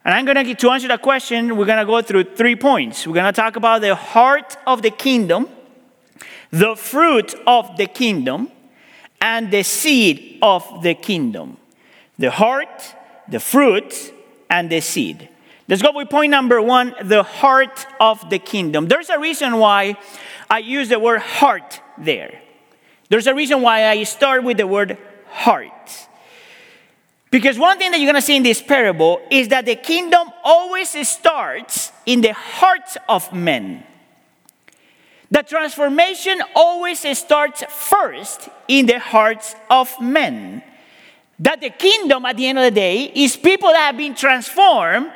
[0.05, 3.07] And I'm going to to answer that question, we're going to go through three points.
[3.07, 5.49] We're going to talk about the heart of the kingdom,
[6.51, 8.53] the fruit of the kingdom,
[9.21, 11.57] and the seed of the kingdom.
[12.19, 12.95] The heart,
[13.27, 14.13] the fruit,
[14.49, 15.31] and the seed.
[15.67, 18.87] Let's go with point number one the heart of the kingdom.
[18.87, 19.97] There's a reason why
[20.51, 22.41] I use the word heart there.
[23.09, 24.99] There's a reason why I start with the word
[25.29, 26.09] heart.
[27.31, 30.31] Because one thing that you're going to see in this parable is that the kingdom
[30.45, 33.85] always starts in the hearts of men.
[35.31, 40.63] The transformation always starts first in the hearts of men.
[41.41, 45.11] That the kingdom at the end of the day is people that have been transformed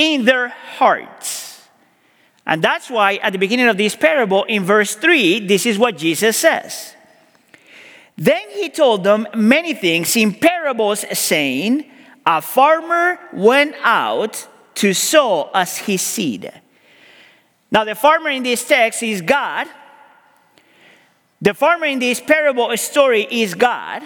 [0.00, 1.68] in their hearts.
[2.46, 5.98] And that's why at the beginning of this parable, in verse 3, this is what
[5.98, 6.94] Jesus says.
[8.16, 11.84] Then he told them many things in parables, saying,
[12.24, 16.50] A farmer went out to sow as his seed.
[17.70, 19.68] Now, the farmer in this text is God.
[21.42, 24.02] The farmer in this parable story is God.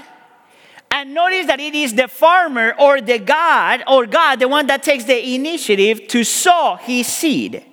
[0.94, 4.84] And notice that it is the farmer or the God or God, the one that
[4.84, 7.64] takes the initiative to sow his seed.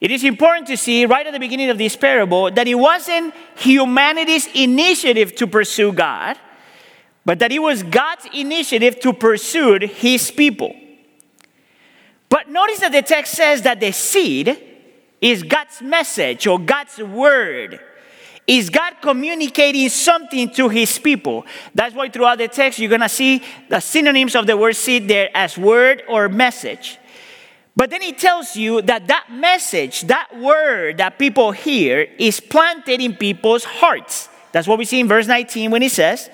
[0.00, 3.34] It is important to see right at the beginning of this parable that it wasn't
[3.56, 6.38] humanity's initiative to pursue God,
[7.24, 10.76] but that it was God's initiative to pursue his people.
[12.28, 14.56] But notice that the text says that the seed
[15.20, 17.80] is God's message or God's word.
[18.48, 21.44] Is God communicating something to his people?
[21.74, 25.28] That's why throughout the text you're gonna see the synonyms of the word seed there
[25.34, 26.96] as word or message.
[27.76, 33.02] But then he tells you that that message, that word that people hear, is planted
[33.02, 34.30] in people's hearts.
[34.50, 36.30] That's what we see in verse 19 when he says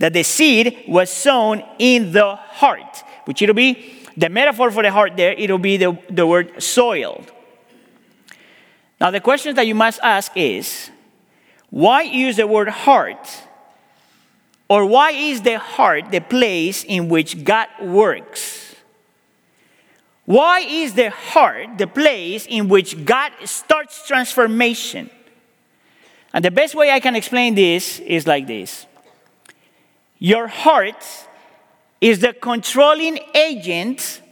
[0.00, 4.92] that the seed was sown in the heart, which it'll be the metaphor for the
[4.92, 7.32] heart there, it'll be the, the word soiled.
[9.00, 10.90] Now, the question that you must ask is
[11.74, 13.42] why use the word heart?
[14.68, 18.76] Or why is the heart the place in which God works?
[20.24, 25.10] Why is the heart the place in which God starts transformation?
[26.32, 28.86] And the best way I can explain this is like this
[30.20, 31.04] Your heart
[32.00, 34.22] is the controlling agent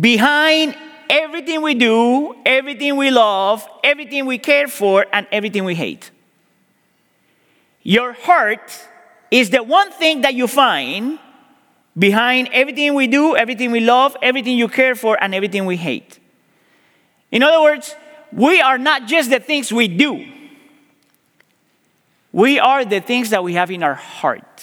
[0.00, 0.76] behind
[1.08, 6.10] everything we do, everything we love, everything we care for, and everything we hate.
[7.88, 8.86] Your heart
[9.30, 11.18] is the one thing that you find
[11.98, 16.18] behind everything we do, everything we love, everything you care for, and everything we hate.
[17.32, 17.96] In other words,
[18.30, 20.22] we are not just the things we do,
[22.30, 24.62] we are the things that we have in our heart.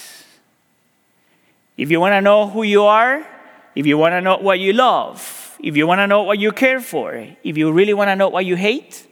[1.78, 3.26] If you want to know who you are,
[3.74, 6.52] if you want to know what you love, if you want to know what you
[6.52, 9.05] care for, if you really want to know what you hate,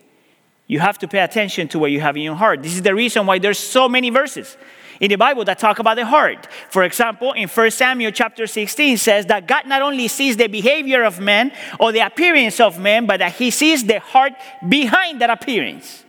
[0.74, 2.64] you have to pay attention to what you have in your heart.
[2.64, 4.58] This is the reason why there's so many verses
[5.00, 6.48] in the Bible that talk about the heart.
[6.72, 11.04] For example, in 1 Samuel chapter 16 says that God not only sees the behavior
[11.04, 14.34] of men or the appearance of men, but that he sees the heart
[14.68, 16.04] behind that appearance.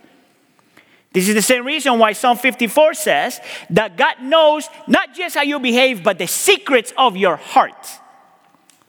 [1.13, 3.39] This is the same reason why Psalm 54 says
[3.69, 7.87] that God knows not just how you behave, but the secrets of your heart.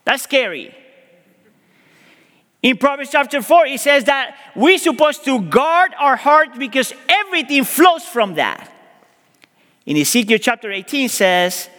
[0.06, 0.74] That's scary.
[2.66, 7.62] In Proverbs chapter 4, it says that we're supposed to guard our heart because everything
[7.62, 8.68] flows from that.
[9.86, 11.70] In Ezekiel chapter 18 says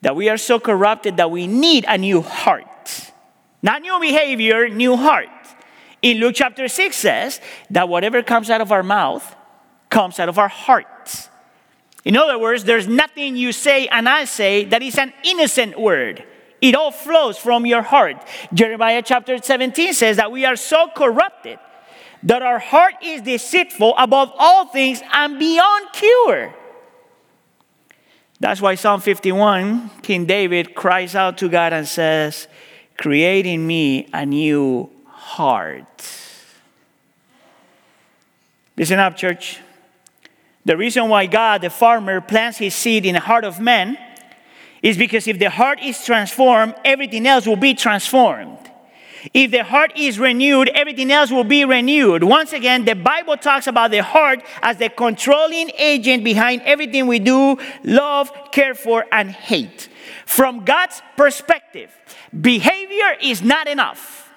[0.00, 3.12] that we are so corrupted that we need a new heart.
[3.60, 5.28] Not new behavior, new heart.
[6.00, 9.36] In Luke chapter 6 says that whatever comes out of our mouth
[9.90, 11.28] comes out of our heart.
[12.02, 16.24] In other words, there's nothing you say and I say that is an innocent word.
[16.60, 18.16] It all flows from your heart.
[18.52, 21.58] Jeremiah chapter 17 says that we are so corrupted
[22.22, 26.54] that our heart is deceitful above all things and beyond cure.
[28.40, 32.48] That's why Psalm 51, King David cries out to God and says,
[32.98, 36.08] Create in me a new heart.
[38.76, 39.60] Listen up, church.
[40.64, 43.96] The reason why God, the farmer, plants his seed in the heart of man
[44.82, 48.58] is because if the heart is transformed, everything else will be transformed.
[49.34, 52.22] If the heart is renewed, everything else will be renewed.
[52.22, 57.18] Once again, the Bible talks about the heart as the controlling agent behind everything we
[57.18, 59.88] do, love, care for, and hate.
[60.26, 61.90] From God's perspective,
[62.38, 64.32] behavior is not enough.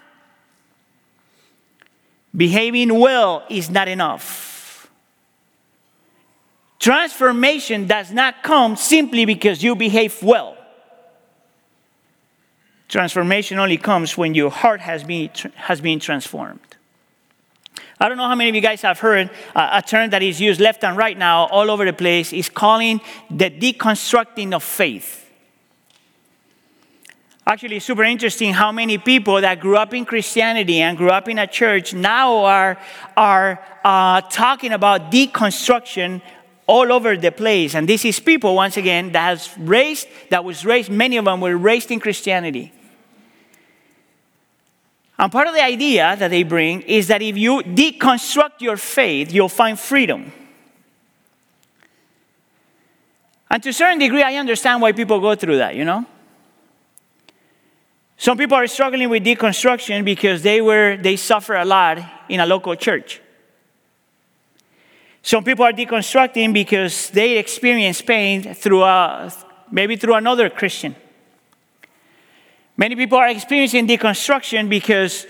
[2.35, 4.48] Behaving well is not enough.
[6.79, 10.57] Transformation does not come simply because you behave well.
[12.87, 16.59] Transformation only comes when your heart has been, has been transformed.
[17.99, 20.39] I don't know how many of you guys have heard uh, a term that is
[20.39, 25.29] used left and right now all over the place is calling the deconstructing of faith.
[27.45, 31.27] Actually, it's super interesting how many people that grew up in Christianity and grew up
[31.27, 32.77] in a church now are,
[33.17, 36.21] are uh, talking about deconstruction
[36.69, 37.73] all over the place.
[37.73, 41.41] And this is people, once again, that has raised, that was raised, many of them
[41.41, 42.71] were raised in Christianity.
[45.17, 49.33] And part of the idea that they bring is that if you deconstruct your faith,
[49.33, 50.31] you'll find freedom.
[53.49, 56.05] And to a certain degree, I understand why people go through that, you know?
[58.15, 61.97] Some people are struggling with deconstruction because they were they suffer a lot
[62.27, 63.21] in a local church.
[65.29, 69.31] Some people are deconstructing because they experience pain through a,
[69.69, 70.95] maybe through another Christian.
[72.75, 75.27] Many people are experiencing deconstruction because,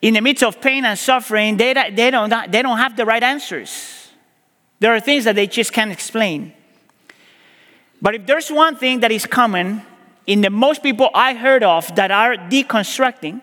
[0.00, 3.22] in the midst of pain and suffering, they, they, don't, they don't have the right
[3.22, 4.08] answers.
[4.80, 6.54] There are things that they just can't explain.
[8.00, 9.82] But if there's one thing that is common
[10.26, 13.42] in the most people I heard of that are deconstructing,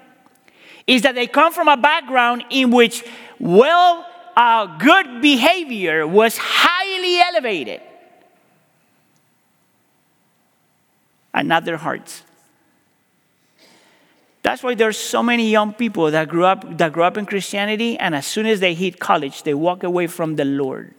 [0.88, 3.04] is that they come from a background in which
[3.38, 7.82] well, uh, good behavior was highly elevated,
[11.34, 12.24] and not their hearts.
[14.44, 17.98] That's why there's so many young people that grew up that grew up in Christianity
[17.98, 20.96] and as soon as they hit college they walk away from the Lord.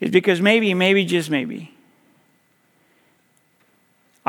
[0.00, 1.74] It's because maybe maybe just maybe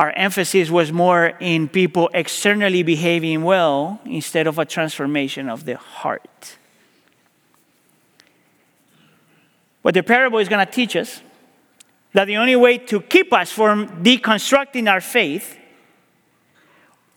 [0.00, 5.76] our emphasis was more in people externally behaving well instead of a transformation of the
[5.76, 6.56] heart.
[9.82, 11.20] What the parable is going to teach us
[12.14, 15.58] that the only way to keep us from deconstructing our faith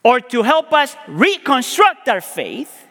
[0.03, 2.85] or to help us reconstruct our faith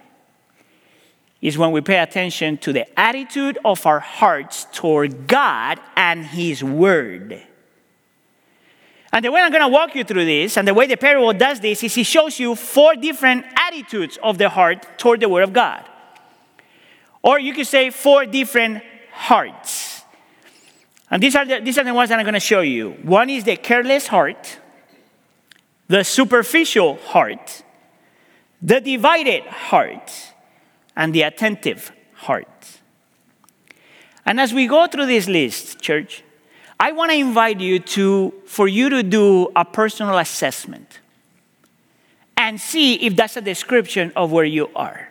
[1.43, 6.65] is when we pay attention to the attitude of our hearts toward God and His
[6.65, 7.43] Word.
[9.13, 11.33] And the way I'm going to walk you through this, and the way the parable
[11.35, 15.43] does this, is he shows you four different attitudes of the heart toward the Word
[15.43, 15.85] of God.
[17.23, 18.83] Or you could say four different
[19.13, 20.03] hearts.
[21.11, 22.93] And these are the, these are the ones that I'm going to show you.
[23.03, 24.59] One is the careless heart,
[25.89, 27.63] the superficial heart,
[28.63, 30.11] the divided heart,
[30.97, 32.49] and the attentive heart.
[34.25, 36.25] And as we go through this list, church,
[36.83, 40.99] I want to invite you to, for you to do a personal assessment
[42.37, 45.09] and see if that's a description of where you are.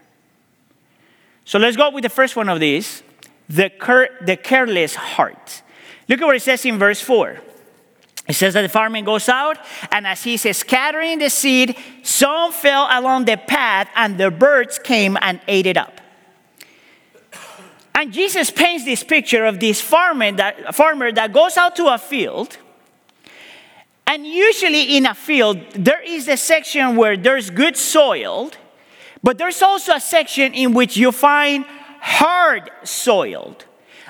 [1.45, 3.03] So let's go with the first one of these
[3.47, 5.61] the, cur- the careless heart.
[6.09, 7.39] Look at what it says in verse 4.
[8.27, 9.57] It says that the farmer goes out,
[9.93, 15.17] and as he's scattering the seed, some fell along the path, and the birds came
[15.21, 16.00] and ate it up.
[17.93, 21.97] And Jesus paints this picture of this farmer that, farmer that goes out to a
[21.97, 22.57] field.
[24.07, 28.51] And usually in a field, there is a section where there's good soil,
[29.23, 31.65] but there's also a section in which you find
[31.99, 33.65] hard soiled.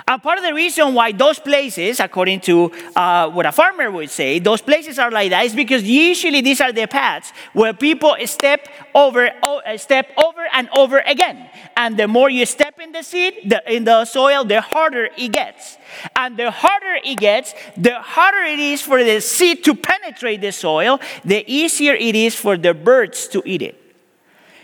[0.07, 4.09] And part of the reason why those places, according to uh, what a farmer would
[4.09, 8.15] say, those places are like that is because usually these are the paths where people
[8.25, 11.49] step over, uh, step over and over again.
[11.77, 15.77] And the more you step the seed, the, in the soil, the harder it gets.
[16.15, 20.51] And the harder it gets, the harder it is for the seed to penetrate the
[20.51, 23.77] soil, the easier it is for the birds to eat it.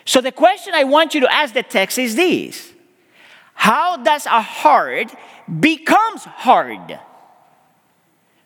[0.05, 2.73] So the question I want you to ask the text is this
[3.53, 5.13] how does a heart
[5.59, 6.99] becomes hard?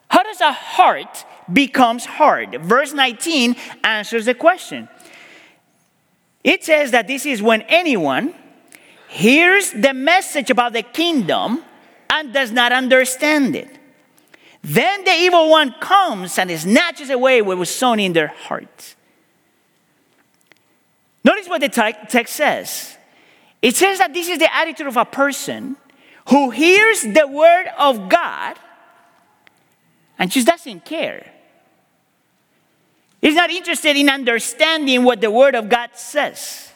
[0.07, 2.61] How does a heart becomes hard?
[2.61, 4.89] Verse 19 answers the question.
[6.43, 8.33] It says that this is when anyone
[9.11, 11.61] hears the message about the kingdom
[12.09, 13.67] and does not understand it.
[14.63, 18.95] Then the evil one comes and snatches away what was sown in their hearts.
[21.25, 22.97] Notice what the text says.
[23.61, 25.75] It says that this is the attitude of a person
[26.29, 28.57] who hears the word of God
[30.17, 31.29] and just doesn't care.
[33.19, 36.70] He's not interested in understanding what the word of God says.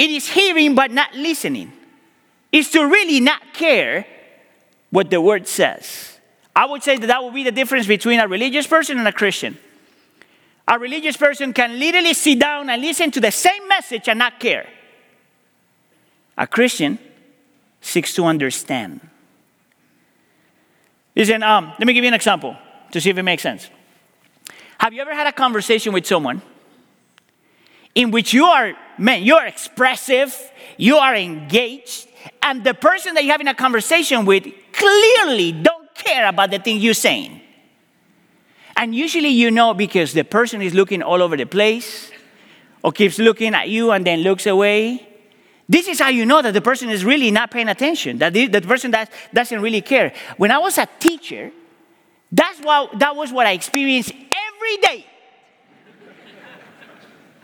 [0.00, 1.70] It is hearing but not listening.
[2.50, 4.06] It's to really not care
[4.88, 6.18] what the word says.
[6.56, 9.12] I would say that that would be the difference between a religious person and a
[9.12, 9.58] Christian.
[10.66, 14.40] A religious person can literally sit down and listen to the same message and not
[14.40, 14.66] care.
[16.38, 16.98] A Christian
[17.82, 19.06] seeks to understand.
[21.14, 22.56] Listen, um, let me give you an example
[22.92, 23.68] to see if it makes sense.
[24.78, 26.40] Have you ever had a conversation with someone
[27.94, 30.36] in which you are, man, you are expressive,
[30.76, 32.08] you are engaged,
[32.42, 36.78] and the person that you're having a conversation with clearly don't care about the thing
[36.78, 37.40] you're saying?
[38.76, 42.10] And usually you know because the person is looking all over the place
[42.82, 45.06] or keeps looking at you and then looks away
[45.70, 48.48] this is how you know that the person is really not paying attention, that the,
[48.48, 50.12] the person that doesn't really care.
[50.36, 51.52] When I was a teacher,
[52.32, 55.06] that's what, that was what I experienced every day.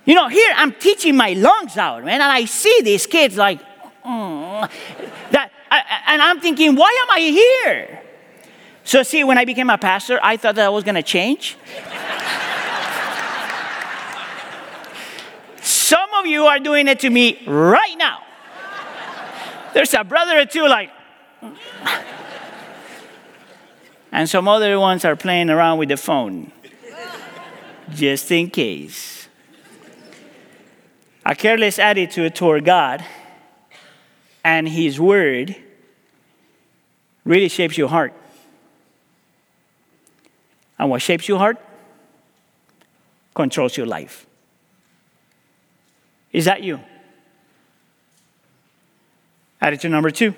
[0.07, 3.61] You know, here I'm teaching my lungs out, man, and I see these kids like,
[4.05, 4.71] mm,
[5.33, 5.51] that,
[6.07, 8.03] and I'm thinking, why am I here?
[8.85, 11.59] So, see, when I became a pastor, I thought that I was going to change.
[15.61, 18.23] Some of you are doing it to me right now.
[19.75, 20.91] There's a brother or two like,
[24.13, 26.53] and some other ones are playing around with the phone,
[27.91, 29.16] just in case.
[31.29, 33.05] A careless attitude toward God
[34.45, 35.57] and His Word
[37.25, 38.13] really shapes your heart.
[40.79, 41.59] And what shapes your heart
[43.35, 44.25] controls your life.
[46.33, 46.79] Is that you?
[49.61, 50.33] Attitude number two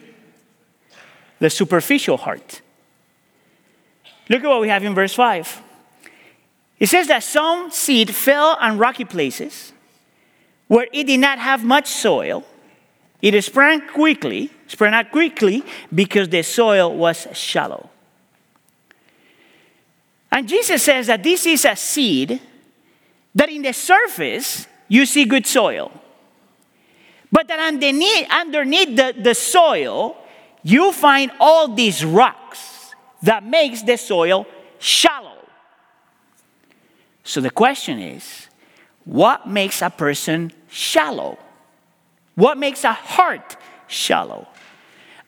[1.38, 2.62] the superficial heart.
[4.30, 5.62] Look at what we have in verse 5.
[6.80, 9.72] It says that some seed fell on rocky places
[10.68, 12.44] where it did not have much soil.
[13.20, 17.90] It sprang quickly, sprang out quickly because the soil was shallow.
[20.30, 22.40] And Jesus says that this is a seed
[23.34, 25.90] that in the surface you see good soil.
[27.32, 30.16] But that underneath, underneath the, the soil,
[30.62, 34.46] you find all these rocks that makes the soil
[34.78, 35.38] shallow.
[37.24, 38.47] So the question is,
[39.08, 41.38] what makes a person shallow?
[42.34, 43.56] What makes a heart
[43.86, 44.46] shallow?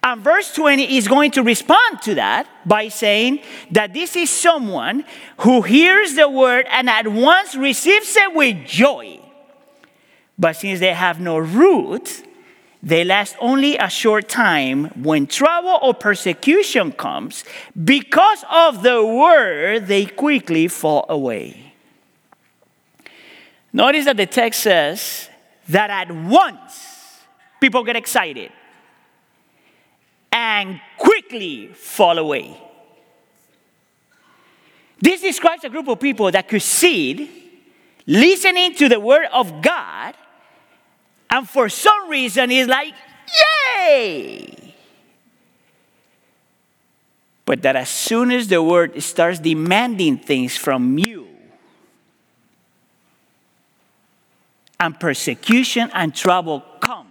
[0.02, 5.04] And verse 20 is going to respond to that by saying that this is someone
[5.38, 9.18] who hears the word and at once receives it with joy.
[10.38, 12.22] But since they have no root,
[12.82, 17.44] they last only a short time when trouble or persecution comes.
[17.82, 21.69] Because of the word, they quickly fall away.
[23.72, 25.28] Notice that the text says
[25.68, 27.20] that at once
[27.60, 28.50] people get excited
[30.32, 32.60] and quickly fall away.
[35.00, 37.30] This describes a group of people that could see,
[38.06, 40.14] listening to the word of God,
[41.30, 42.92] and for some reason is like,
[43.78, 44.74] yay!
[47.46, 51.19] But that as soon as the word starts demanding things from you,
[54.80, 57.06] and persecution and trouble comes,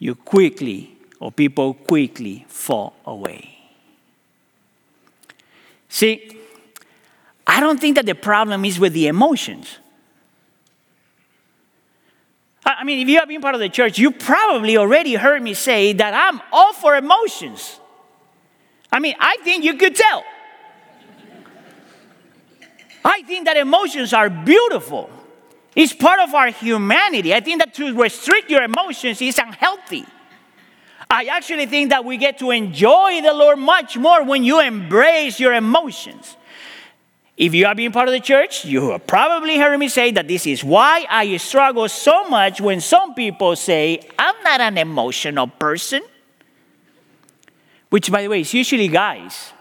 [0.00, 3.56] you quickly, or people quickly, fall away.
[5.88, 6.36] See,
[7.46, 9.78] I don't think that the problem is with the emotions.
[12.66, 15.54] I mean, if you have been part of the church, you probably already heard me
[15.54, 17.80] say that I'm all for emotions.
[18.92, 20.24] I mean, I think you could tell.
[23.04, 25.10] I think that emotions are beautiful.
[25.74, 27.34] It's part of our humanity.
[27.34, 30.04] I think that to restrict your emotions is unhealthy.
[31.10, 35.40] I actually think that we get to enjoy the Lord much more when you embrace
[35.40, 36.36] your emotions.
[37.36, 40.26] If you are being part of the church, you have probably heard me say that
[40.26, 45.46] this is why I struggle so much when some people say, I'm not an emotional
[45.46, 46.02] person.
[47.90, 49.52] Which, by the way, is usually guys.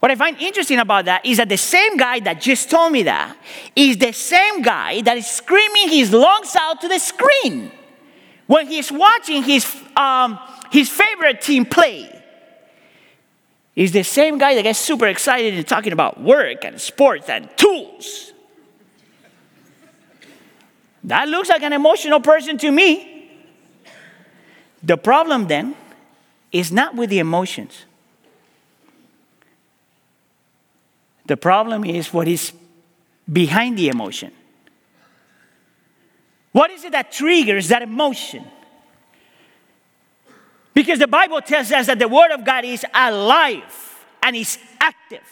[0.00, 3.02] What I find interesting about that is that the same guy that just told me
[3.02, 3.36] that
[3.76, 7.70] is the same guy that is screaming his lungs out to the screen
[8.46, 9.64] when he's watching his,
[9.96, 10.38] um,
[10.72, 12.16] his favorite team play
[13.76, 17.48] is the same guy that gets super excited and talking about work and sports and
[17.58, 18.32] tools.
[21.04, 23.30] That looks like an emotional person to me.
[24.82, 25.76] The problem then
[26.52, 27.84] is not with the emotions.
[31.30, 32.52] The problem is what is
[33.32, 34.32] behind the emotion.
[36.50, 38.44] What is it that triggers that emotion?
[40.74, 45.22] Because the Bible tells us that the Word of God is alive and is active.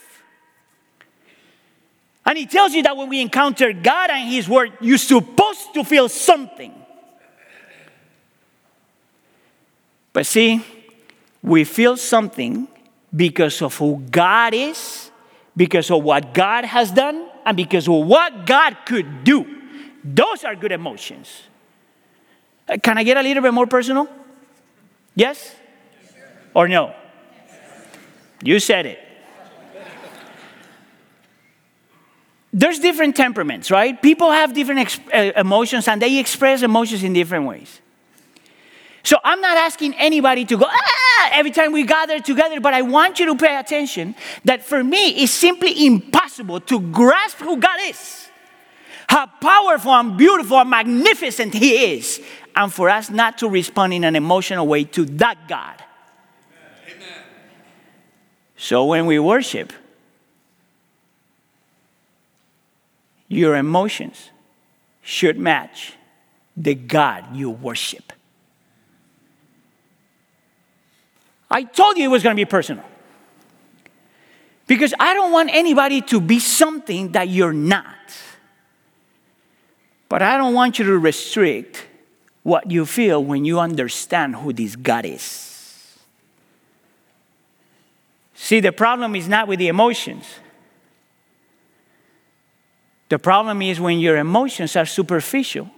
[2.24, 5.82] And He tells you that when we encounter God and His Word, you're supposed to
[5.82, 6.72] feel something.
[10.12, 10.64] But see,
[11.42, 12.68] we feel something
[13.12, 15.07] because of who God is,
[15.59, 19.44] because of what God has done, and because of what God could do.
[20.04, 21.42] Those are good emotions.
[22.82, 24.09] Can I get a little bit more personal?
[25.16, 25.56] Yes?
[26.54, 26.94] Or no?
[28.44, 29.00] You said it.
[32.52, 34.00] There's different temperaments, right?
[34.00, 37.80] People have different uh, emotions and they express emotions in different ways.
[39.09, 42.82] So I'm not asking anybody to go, ah, every time we gather together, but I
[42.82, 47.78] want you to pay attention that for me, it's simply impossible to grasp who God
[47.84, 48.28] is,
[49.09, 52.20] how powerful and beautiful and magnificent He is,
[52.54, 55.82] and for us not to respond in an emotional way to that God.
[56.86, 57.09] Amen.
[58.59, 59.72] So when we worship,
[63.26, 64.28] your emotions
[65.00, 65.94] should match
[66.54, 68.12] the God you worship.
[71.51, 72.84] I told you it was going to be personal.
[74.66, 77.86] Because I don't want anybody to be something that you're not.
[80.09, 81.86] But I don't want you to restrict
[82.42, 85.99] what you feel when you understand who this God is.
[88.34, 90.24] See, the problem is not with the emotions.
[93.09, 95.70] The problem is when your emotions are superficial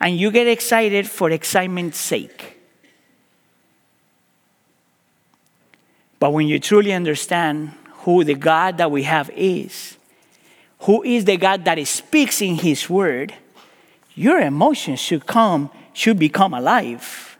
[0.00, 2.58] and you get excited for excitement's sake.
[6.24, 9.98] But when you truly understand who the God that we have is,
[10.78, 13.34] who is the God that speaks in His Word,
[14.14, 17.36] your emotions should come, should become alive.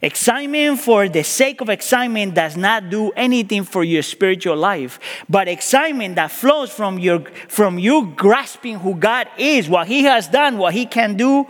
[0.00, 5.00] Excitement for the sake of excitement does not do anything for your spiritual life.
[5.28, 10.28] But excitement that flows from, your, from you grasping who God is, what He has
[10.28, 11.48] done, what He can do,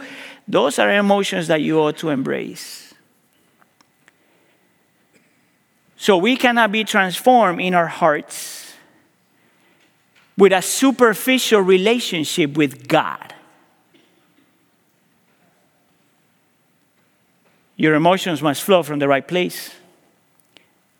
[0.48, 2.91] those are emotions that you ought to embrace.
[6.02, 8.74] So we cannot be transformed in our hearts
[10.36, 13.32] with a superficial relationship with God.
[17.76, 19.70] Your emotions must flow from the right place.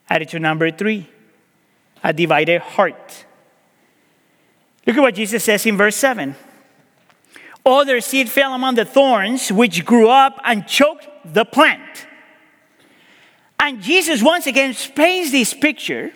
[0.09, 1.09] Attitude number three
[2.05, 3.25] a divided heart.
[4.87, 6.37] Look at what Jesus says in verse 7.
[7.67, 12.07] Other seed fell among the thorns, which grew up and choked the plant.
[13.63, 16.13] And Jesus once again paints this picture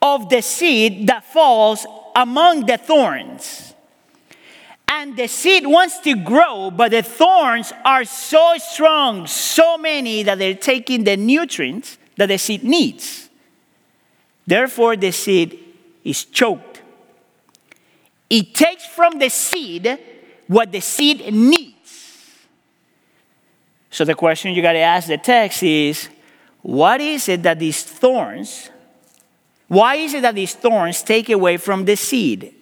[0.00, 3.74] of the seed that falls among the thorns.
[4.86, 10.38] And the seed wants to grow, but the thorns are so strong, so many, that
[10.38, 13.28] they're taking the nutrients that the seed needs.
[14.46, 15.58] Therefore, the seed
[16.04, 16.80] is choked.
[18.30, 19.98] It takes from the seed
[20.46, 22.36] what the seed needs.
[23.90, 26.08] So, the question you got to ask the text is
[26.68, 28.68] what is it that these thorns,
[29.68, 32.54] why is it that these thorns take away from the seed?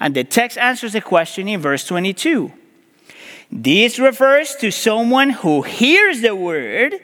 [0.00, 2.52] And the text answers the question in verse 22.
[3.52, 6.96] This refers to someone who hears the word,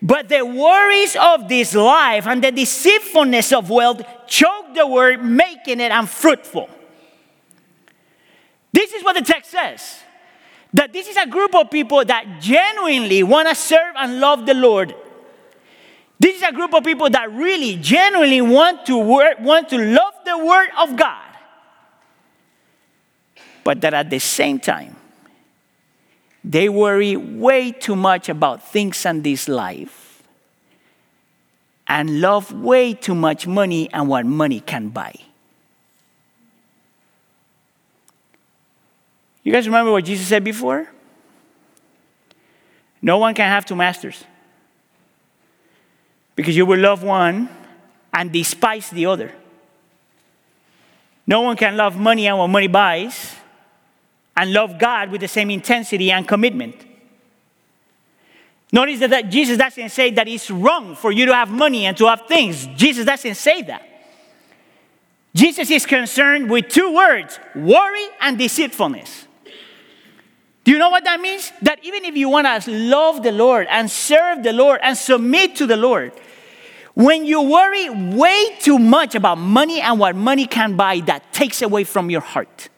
[0.00, 5.80] but the worries of this life and the deceitfulness of wealth choke the word, making
[5.80, 6.70] it unfruitful.
[8.72, 9.98] This is what the text says
[10.72, 14.54] that this is a group of people that genuinely want to serve and love the
[14.54, 14.94] Lord.
[16.18, 20.14] This is a group of people that really genuinely want to work, want to love
[20.24, 21.26] the word of God
[23.66, 24.94] but that at the same time,
[26.44, 30.22] they worry way too much about things in this life
[31.88, 35.12] and love way too much money and what money can buy.
[39.42, 40.88] You guys remember what Jesus said before?
[43.02, 44.22] No one can have two masters.
[46.36, 47.48] Because you will love one
[48.12, 49.34] and despise the other.
[51.26, 53.34] No one can love money and what money buys
[54.36, 56.76] and love God with the same intensity and commitment.
[58.70, 61.96] Notice that, that Jesus doesn't say that it's wrong for you to have money and
[61.96, 62.66] to have things.
[62.76, 63.82] Jesus doesn't say that.
[65.34, 69.26] Jesus is concerned with two words worry and deceitfulness.
[70.64, 71.52] Do you know what that means?
[71.62, 75.54] That even if you want to love the Lord and serve the Lord and submit
[75.56, 76.12] to the Lord,
[76.96, 81.60] when you worry way too much about money and what money can buy, that takes
[81.60, 82.70] away from your heart.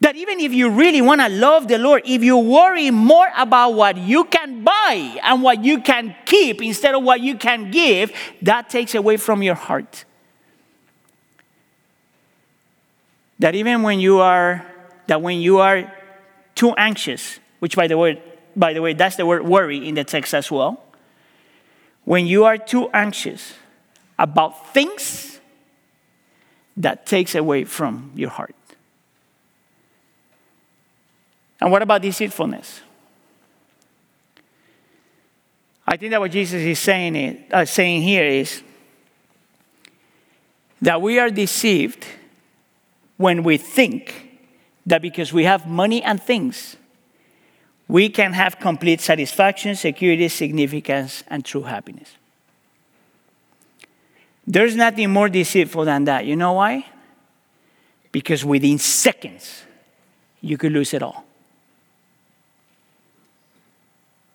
[0.00, 3.70] That even if you really want to love the Lord, if you worry more about
[3.70, 8.12] what you can buy and what you can keep instead of what you can give,
[8.42, 10.04] that takes away from your heart.
[13.40, 14.64] That even when you are
[15.08, 15.92] that when you are
[16.54, 18.22] too anxious, which by the way,
[18.54, 20.80] by the way, that's the word worry in the text as well.
[22.10, 23.54] When you are too anxious
[24.18, 25.38] about things,
[26.76, 28.56] that takes away from your heart.
[31.60, 32.80] And what about deceitfulness?
[35.86, 38.60] I think that what Jesus is saying, is, uh, saying here is
[40.82, 42.04] that we are deceived
[43.18, 44.36] when we think
[44.84, 46.76] that because we have money and things,
[47.90, 52.14] we can have complete satisfaction, security, significance, and true happiness.
[54.46, 56.24] There's nothing more deceitful than that.
[56.24, 56.86] You know why?
[58.12, 59.64] Because within seconds,
[60.40, 61.24] you could lose it all.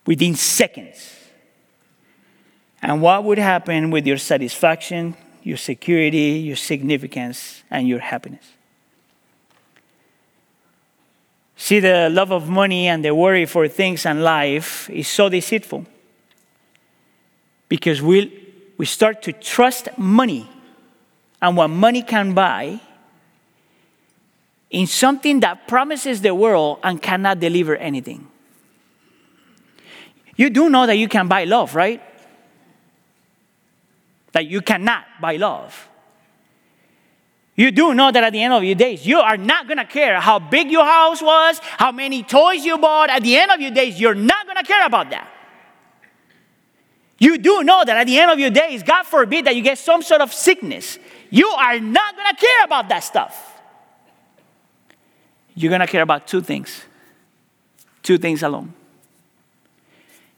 [0.06, 1.14] within seconds.
[2.80, 8.44] And what would happen with your satisfaction, your security, your significance, and your happiness?
[11.56, 15.86] See, the love of money and the worry for things and life is so deceitful
[17.68, 20.48] because we, we start to trust money
[21.40, 22.78] and what money can buy
[24.70, 28.28] in something that promises the world and cannot deliver anything.
[30.36, 32.02] You do know that you can buy love, right?
[34.32, 35.88] That you cannot buy love.
[37.56, 40.20] You do know that at the end of your days, you are not gonna care
[40.20, 43.08] how big your house was, how many toys you bought.
[43.08, 45.28] At the end of your days, you're not gonna care about that.
[47.18, 49.78] You do know that at the end of your days, God forbid that you get
[49.78, 50.98] some sort of sickness,
[51.30, 53.60] you are not gonna care about that stuff.
[55.54, 56.82] You're gonna care about two things,
[58.02, 58.74] two things alone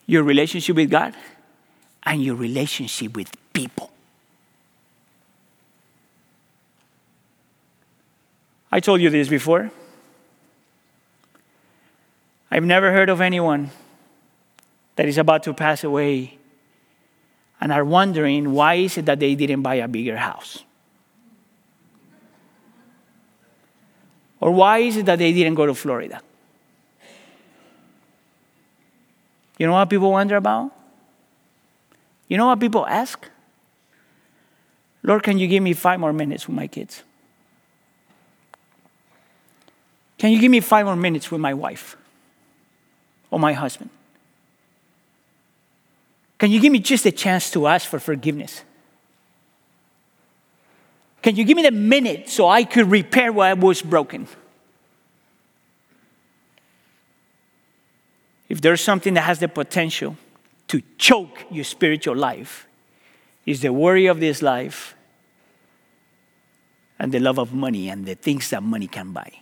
[0.09, 1.15] your relationship with God
[2.03, 3.91] and your relationship with people.
[8.71, 9.71] I told you this before.
[12.51, 13.71] I've never heard of anyone
[14.97, 16.39] that is about to pass away
[17.61, 20.65] and are wondering why is it that they didn't buy a bigger house?
[24.41, 26.21] Or why is it that they didn't go to Florida?
[29.59, 30.71] You know what people wonder about?
[32.29, 33.29] You know what people ask?
[35.03, 37.03] Lord, can you give me five more minutes with my kids?
[40.19, 41.97] Can you give me five more minutes with my wife
[43.31, 43.91] or my husband?
[46.39, 48.63] Can you give me just a chance to ask for forgiveness?
[51.23, 54.29] Can you give me the minute so I could repair what was broken?
[58.49, 60.17] If there's something that has the potential
[60.69, 62.67] to choke your spiritual life,
[63.45, 64.95] is the worry of this life
[66.99, 69.33] and the love of money and the things that money can buy.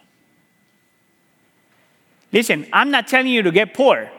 [2.37, 4.11] Listen, I'm not telling you to get poor.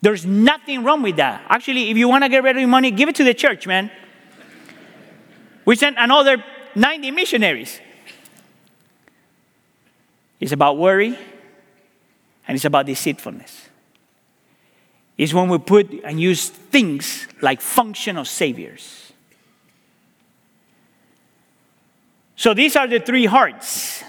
[0.00, 1.44] There's nothing wrong with that.
[1.48, 3.64] Actually, if you want to get rid of your money, give it to the church,
[3.68, 3.92] man.
[5.64, 6.42] We sent another
[6.74, 7.78] 90 missionaries.
[10.40, 11.16] It's about worry
[12.48, 13.68] and it's about deceitfulness.
[15.16, 19.12] It's when we put and use things like functional saviors.
[22.34, 24.02] So these are the three hearts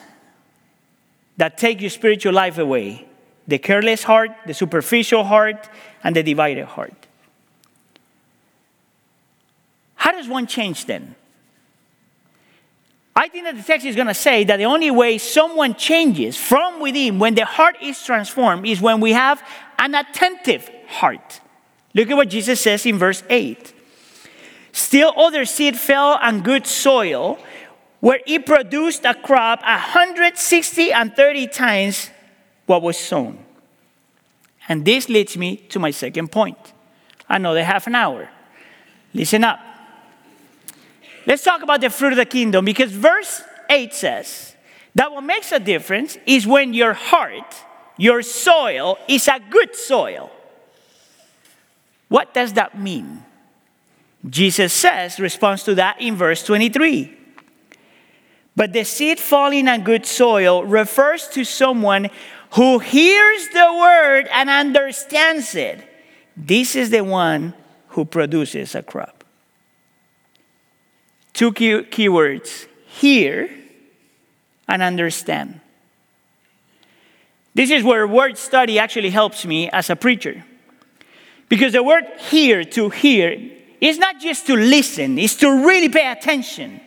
[1.39, 3.05] that take your spiritual life away
[3.47, 5.69] the careless heart, the superficial heart,
[6.03, 7.07] and the divided heart.
[9.95, 11.15] How does one change then?
[13.15, 16.37] I think that the text is going to say that the only way someone changes
[16.37, 19.41] from within when the heart is transformed is when we have
[19.79, 21.41] an attentive heart.
[21.95, 23.73] Look at what Jesus says in verse 8.
[24.73, 27.39] Still, other seed fell on good soil
[27.99, 32.09] where it produced a crop 160 and 30 times
[32.65, 33.43] what was sown.
[34.67, 36.57] And this leads me to my second point.
[37.27, 38.29] Another half an hour.
[39.13, 39.59] Listen up.
[41.25, 44.55] Let's talk about the fruit of the kingdom because verse 8 says
[44.95, 47.55] that what makes a difference is when your heart,
[47.97, 50.31] your soil, is a good soil.
[52.07, 53.23] What does that mean?
[54.27, 57.18] Jesus says, responds to that in verse 23.
[58.55, 62.09] But the seed falling on good soil refers to someone
[62.51, 65.85] who hears the word and understands it.
[66.35, 67.53] This is the one
[67.89, 69.23] who produces a crop.
[71.33, 73.49] Two key, keywords hear
[74.67, 75.61] and understand.
[77.53, 80.43] This is where word study actually helps me as a preacher.
[81.49, 83.37] Because the word hear, to hear,
[83.81, 86.81] is not just to listen, it's to really pay attention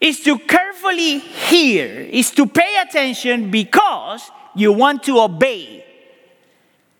[0.00, 5.84] is to carefully hear, is to pay attention because you want to obey.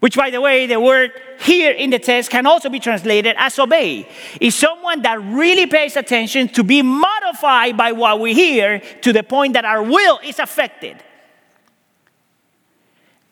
[0.01, 3.59] Which, by the way, the word here in the text can also be translated as
[3.59, 4.09] obey.
[4.41, 9.23] Is someone that really pays attention to be modified by what we hear to the
[9.23, 11.03] point that our will is affected.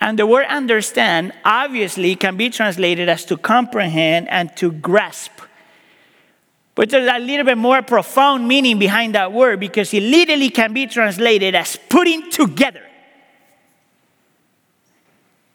[0.00, 5.32] And the word understand obviously can be translated as to comprehend and to grasp.
[6.78, 10.72] But there's a little bit more profound meaning behind that word because it literally can
[10.72, 12.84] be translated as putting together.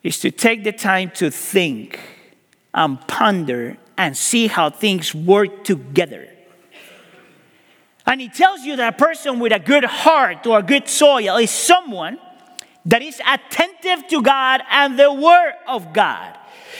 [0.04, 1.98] Is to take the time to think
[2.74, 6.28] and ponder and see how things work together.
[8.06, 11.38] And it tells you that a person with a good heart or a good soil
[11.38, 12.20] is someone
[12.84, 16.38] that is attentive to God and the Word of God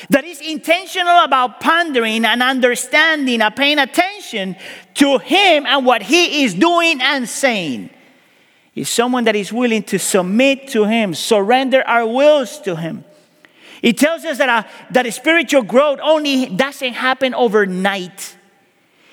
[0.10, 4.56] that is intentional about pondering and understanding and paying attention
[4.96, 7.90] to Him and what He is doing and saying.
[8.76, 13.04] Is someone that is willing to submit to Him, surrender our wills to Him.
[13.84, 18.38] It tells us that, a, that a spiritual growth only doesn't happen overnight.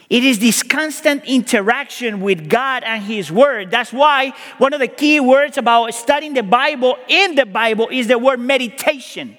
[0.09, 3.70] It is this constant interaction with God and His Word.
[3.70, 8.09] That's why one of the key words about studying the Bible in the Bible is
[8.09, 9.36] the word meditation.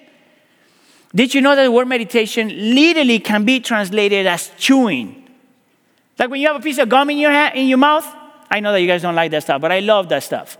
[1.14, 5.28] Did you know that the word meditation literally can be translated as chewing?
[6.18, 8.06] Like when you have a piece of gum in your, hand, in your mouth.
[8.50, 10.58] I know that you guys don't like that stuff, but I love that stuff.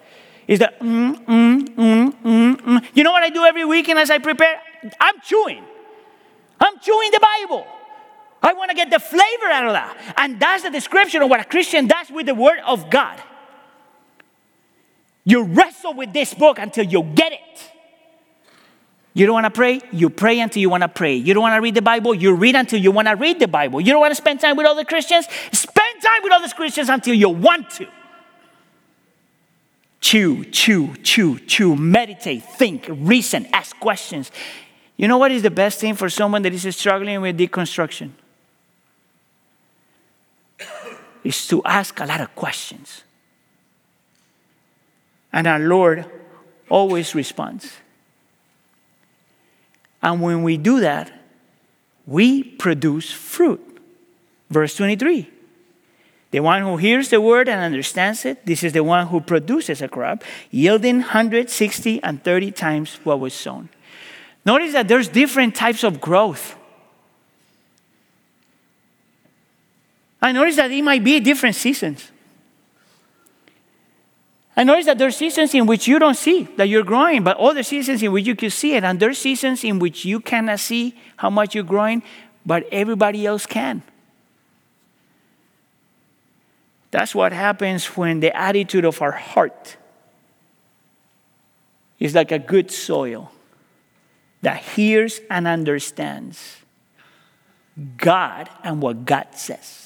[0.49, 2.85] Is that mm, mm, mm, mm, mm.
[2.95, 4.61] You know what I do every weekend as I prepare?
[5.01, 5.62] I'm chewing.
[6.61, 7.66] I'm chewing the Bible.
[8.43, 10.15] I want to get the flavor out of that.
[10.16, 13.23] And that's the description of what a Christian does with the Word of God.
[15.24, 17.72] You wrestle with this book until you get it.
[19.14, 19.80] You don't want to pray?
[19.93, 21.14] You pray until you want to pray.
[21.14, 22.14] You don't want to read the Bible?
[22.14, 23.80] You read until you want to read the Bible.
[23.80, 25.26] You don't want to spend time with other Christians?
[25.52, 27.86] Spend time with other Christians until you want to.
[30.01, 34.32] Chew, chew, chew, chew, meditate, think, reason, ask questions.
[34.97, 38.10] You know what is the best thing for someone that is struggling with deconstruction?
[41.24, 43.05] is to ask a lot of questions.
[45.32, 46.05] And our Lord
[46.68, 47.72] always responds.
[50.03, 51.12] And when we do that,
[52.07, 53.61] we produce fruit.
[54.51, 55.31] Verse 23
[56.31, 59.81] The one who hears the word and understands it, this is the one who produces
[59.81, 63.69] a crop, yielding 160 and 30 times what was sown.
[64.45, 66.57] Notice that there's different types of growth.
[70.20, 72.11] I notice that it might be different seasons.
[74.57, 77.62] I notice that there's seasons in which you don't see that you're growing, but other
[77.62, 78.85] seasons in which you can see it.
[78.85, 82.03] And there's seasons in which you cannot see how much you're growing,
[82.45, 83.83] but everybody else can.
[86.91, 89.79] That's what happens when the attitude of our heart
[91.99, 93.33] is like a good soil
[94.43, 96.57] that hears and understands
[97.97, 99.82] God and what God says.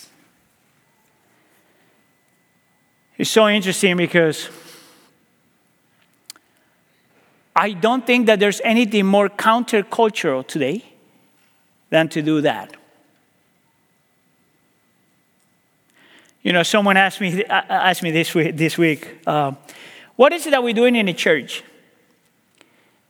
[3.19, 4.51] It's so interesting because
[7.55, 10.85] I don't think that there's anything more countercultural today
[11.89, 12.77] than to do that.
[16.43, 19.53] You know, someone asked me, asked me this week, this week uh,
[20.17, 21.63] what is it that we're doing in the church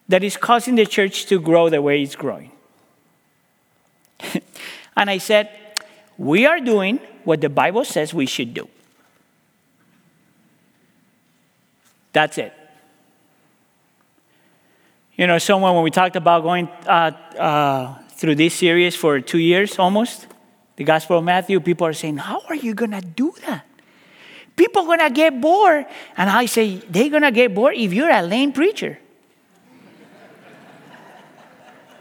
[0.08, 2.52] that is causing the church to grow the way it's growing?
[4.96, 5.50] and I said,
[6.16, 8.68] we are doing what the Bible says we should do.
[12.16, 12.50] That's it.
[15.16, 19.36] You know, someone, when we talked about going uh, uh, through this series for two
[19.36, 20.26] years almost,
[20.76, 23.66] the Gospel of Matthew, people are saying, How are you going to do that?
[24.56, 25.84] People are going to get bored.
[26.16, 28.98] And I say, They're going to get bored if you're a lame preacher.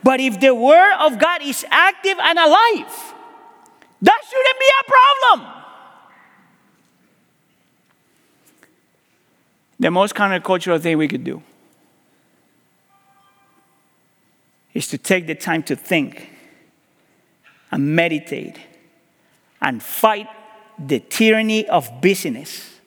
[0.02, 3.14] but if the Word of God is active and alive,
[4.02, 5.55] that shouldn't be a problem.
[9.80, 11.44] The most countercultural thing we could do
[14.74, 16.30] is to take the time to think
[17.72, 18.58] and meditate
[19.62, 20.28] and fight
[20.78, 22.80] the tyranny of busyness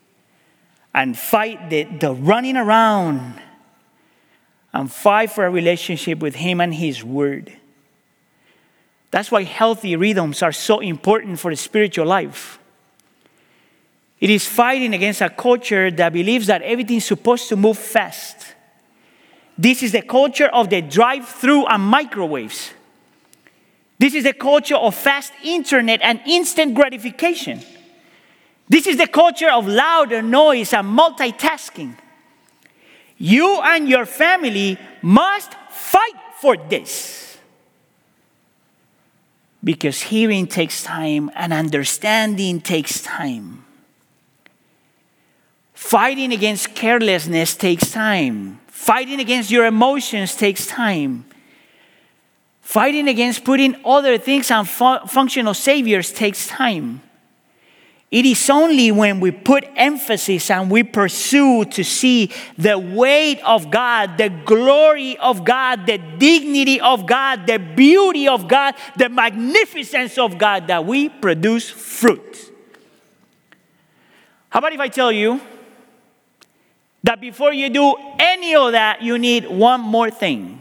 [0.95, 3.41] and fight the, the running around
[4.73, 7.53] and fight for a relationship with Him and His Word.
[9.11, 12.58] That's why healthy rhythms are so important for the spiritual life.
[14.21, 18.55] It is fighting against a culture that believes that everything's supposed to move fast.
[19.57, 22.73] This is the culture of the drive through and microwaves.
[23.99, 27.61] This is the culture of fast internet and instant gratification.
[28.69, 31.97] This is the culture of louder noise and multitasking.
[33.17, 37.39] You and your family must fight for this.
[39.65, 43.65] Because hearing takes time and understanding takes time.
[45.79, 48.59] Fighting against carelessness takes time.
[48.67, 51.25] Fighting against your emotions takes time.
[52.61, 57.01] Fighting against putting other things on fu- functional saviors takes time.
[58.11, 63.71] It is only when we put emphasis and we pursue to see the weight of
[63.71, 70.19] God, the glory of God, the dignity of God, the beauty of God, the magnificence
[70.19, 72.53] of God that we produce fruit.
[74.51, 75.41] How about if I tell you
[77.09, 80.61] that before you do any of that, you need one more thing.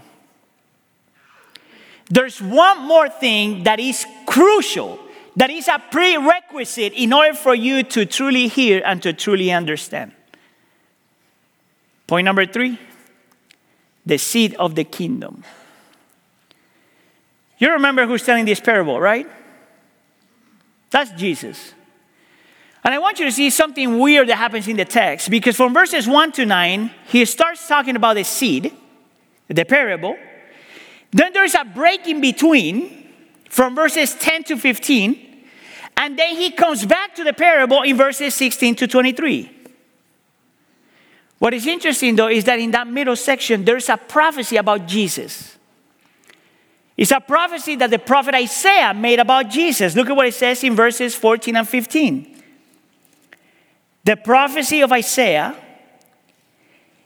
[2.10, 4.98] There's one more thing that is crucial,
[5.36, 10.14] that is a prerequisite in order for you to truly hear and to truly understand.
[12.08, 12.80] Point number three
[14.06, 15.44] the seed of the kingdom.
[17.58, 19.28] You remember who's telling this parable, right?
[20.92, 21.74] That's Jesus.
[22.88, 25.74] And I want you to see something weird that happens in the text because from
[25.74, 28.74] verses 1 to 9, he starts talking about the seed,
[29.50, 30.16] the parable.
[31.12, 33.12] Then there's a break in between
[33.50, 35.44] from verses 10 to 15.
[35.98, 39.52] And then he comes back to the parable in verses 16 to 23.
[41.40, 45.58] What is interesting though is that in that middle section, there's a prophecy about Jesus.
[46.96, 49.94] It's a prophecy that the prophet Isaiah made about Jesus.
[49.94, 52.36] Look at what it says in verses 14 and 15
[54.08, 55.54] the prophecy of Isaiah,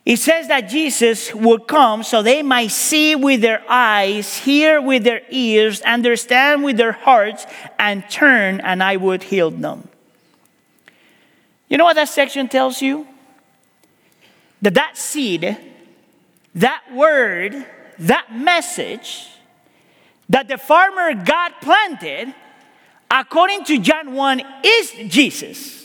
[0.06, 5.04] it says that Jesus would come so they might see with their eyes, hear with
[5.04, 7.48] their ears, understand with their hearts,
[7.80, 9.88] and turn, and I would heal them.
[11.70, 13.08] You know what that section tells you?
[14.62, 15.58] That that seed,
[16.54, 17.66] that word,
[17.98, 19.28] that message
[20.30, 22.32] that the farmer God planted,
[23.10, 25.81] according to John 1, is Jesus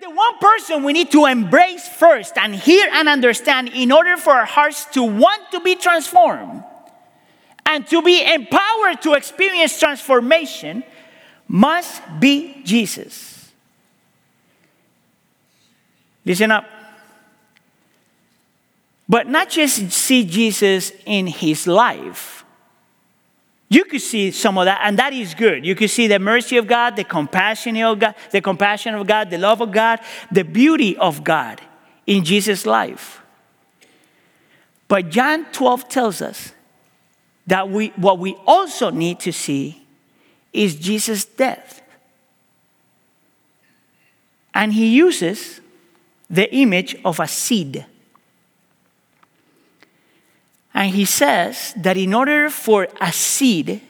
[0.00, 4.32] the one person we need to embrace first and hear and understand in order for
[4.32, 6.62] our hearts to want to be transformed
[7.66, 10.84] and to be empowered to experience transformation
[11.48, 13.50] must be Jesus.
[16.24, 16.64] Listen up.
[19.08, 22.41] But not just see Jesus in his life.
[23.72, 25.64] You could see some of that, and that is good.
[25.64, 29.30] You could see the mercy of God, the compassion of God, the compassion of God,
[29.30, 29.98] the love of God,
[30.30, 31.58] the beauty of God
[32.06, 33.22] in Jesus' life.
[34.88, 36.52] But John 12 tells us
[37.46, 39.82] that we, what we also need to see
[40.52, 41.80] is Jesus' death.
[44.52, 45.62] And he uses
[46.28, 47.86] the image of a seed.
[50.74, 53.80] And he says that in order for a seed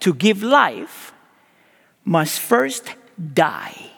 [0.00, 1.12] to give life,
[2.04, 2.94] must first
[3.34, 3.90] die.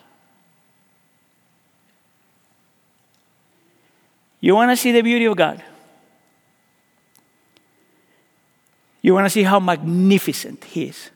[4.40, 5.62] You want to see the beauty of God?
[9.00, 11.10] You want to see how magnificent He is.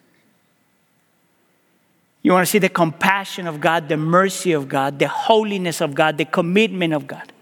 [2.23, 5.95] You want to see the compassion of God, the mercy of God, the holiness of
[5.95, 7.33] God, the commitment of God.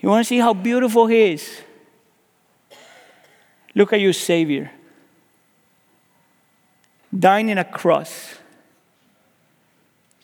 [0.00, 1.62] You want to see how beautiful He is.
[3.76, 4.72] Look at your Savior
[7.16, 8.34] dying in a cross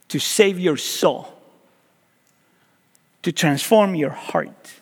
[0.08, 1.32] to save your soul,
[3.22, 4.72] to transform your heart.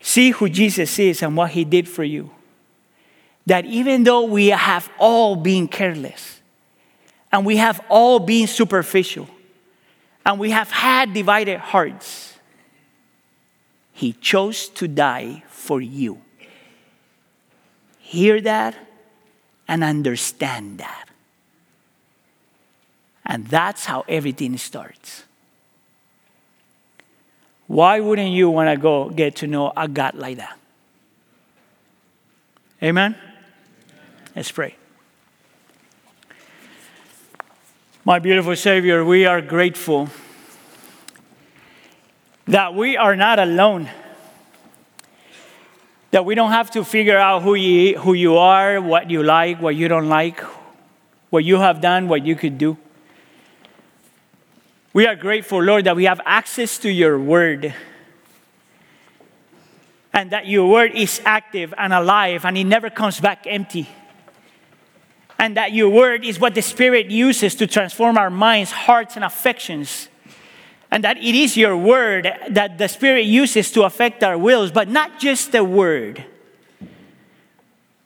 [0.00, 2.30] See who Jesus is and what he did for you.
[3.46, 6.40] That even though we have all been careless,
[7.32, 9.28] and we have all been superficial,
[10.24, 12.35] and we have had divided hearts,
[13.96, 16.20] he chose to die for you.
[17.98, 18.76] Hear that
[19.66, 21.08] and understand that.
[23.24, 25.24] And that's how everything starts.
[27.68, 30.58] Why wouldn't you want to go get to know a God like that?
[32.82, 33.16] Amen?
[34.36, 34.76] Let's pray.
[38.04, 40.10] My beautiful Savior, we are grateful
[42.46, 43.88] that we are not alone.
[46.12, 49.60] That we don't have to figure out who you, who you are, what you like,
[49.60, 50.40] what you don't like,
[51.30, 52.76] what you have done, what you could do.
[54.92, 57.74] We are grateful, Lord, that we have access to your word.
[60.14, 63.86] And that your word is active and alive and it never comes back empty.
[65.38, 69.24] And that your word is what the Spirit uses to transform our minds, hearts, and
[69.24, 70.08] affections.
[70.96, 74.88] And that it is your word that the Spirit uses to affect our wills, but
[74.88, 76.24] not just the word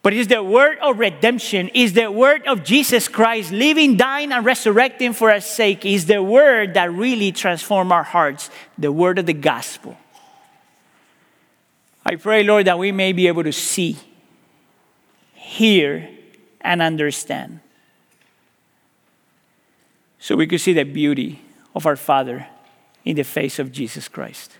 [0.03, 4.43] but it's the word of redemption, is the word of Jesus Christ living, dying, and
[4.43, 9.27] resurrecting for our sake, is the word that really transforms our hearts, the word of
[9.27, 9.95] the gospel.
[12.03, 13.95] I pray, Lord, that we may be able to see,
[15.35, 16.09] hear,
[16.61, 17.59] and understand.
[20.17, 21.43] So we could see the beauty
[21.75, 22.47] of our Father
[23.05, 24.57] in the face of Jesus Christ.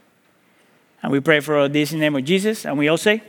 [1.03, 3.23] And we pray for all this in the name of Jesus, and we all say,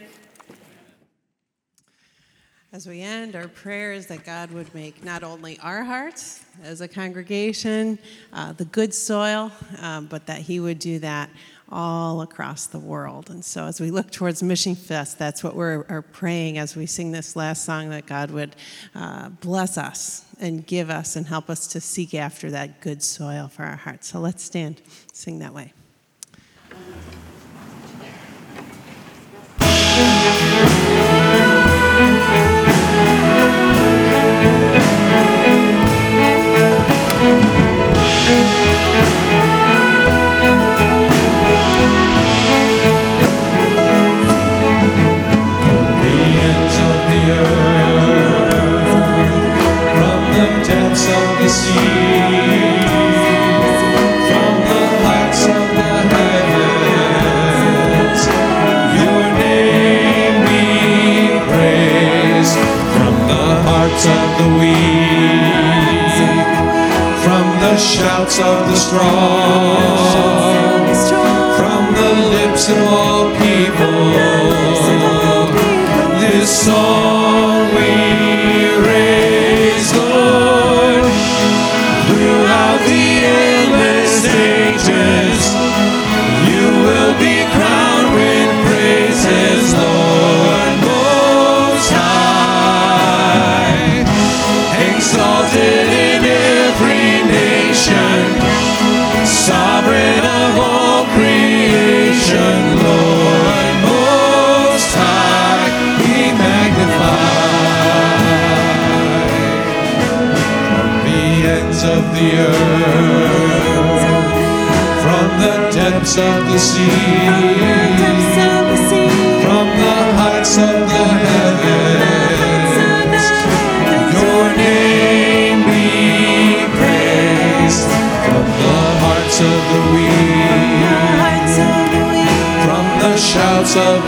[2.75, 6.81] as we end, our prayer is that God would make not only our hearts as
[6.81, 7.99] a congregation
[8.33, 11.29] uh, the good soil, um, but that He would do that
[11.73, 13.31] all across the world.
[13.31, 16.87] And so, as we look towards Mission Fest, that's what we're are praying as we
[16.87, 18.55] sing this last song that God would
[18.95, 23.49] uh, bless us and give us and help us to seek after that good soil
[23.49, 24.09] for our hearts.
[24.09, 24.83] So, let's stand,
[25.13, 25.73] sing that way.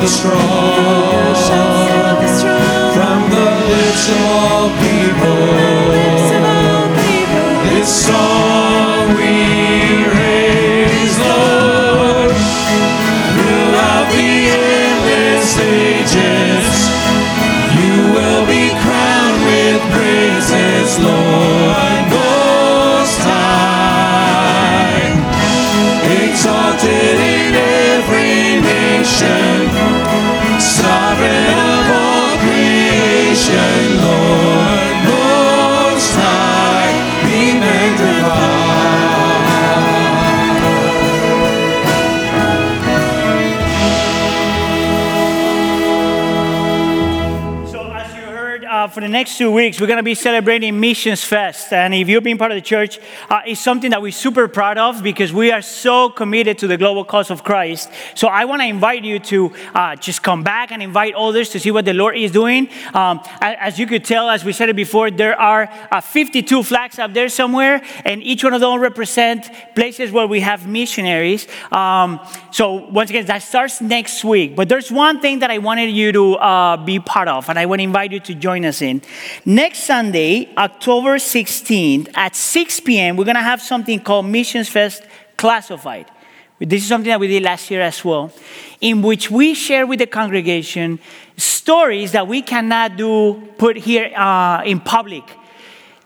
[0.06, 0.63] Strong,
[49.44, 51.70] two weeks, we're going to be celebrating Missions Fest.
[51.70, 52.98] And if you've been part of the church,
[53.28, 56.78] uh, it's something that we're super proud of because we are so committed to the
[56.78, 57.90] global cause of Christ.
[58.14, 61.60] So, I want to invite you to uh, just come back and invite others to
[61.60, 62.68] see what the Lord is doing.
[62.92, 66.98] Um, as you could tell, as we said it before, there are uh, 52 flags
[66.98, 71.46] up there somewhere, and each one of them represent places where we have missionaries.
[71.72, 72.20] Um,
[72.52, 74.54] so, once again, that starts next week.
[74.56, 77.66] But there's one thing that I wanted you to uh, be part of, and I
[77.66, 79.02] want to invite you to join us in.
[79.44, 85.02] Next Sunday, October 16th at 6 p.m., we're going to have something called Missions Fest
[85.36, 86.10] Classified.
[86.58, 88.32] This is something that we did last year as well,
[88.80, 91.00] in which we share with the congregation
[91.36, 95.24] stories that we cannot do put here uh, in public.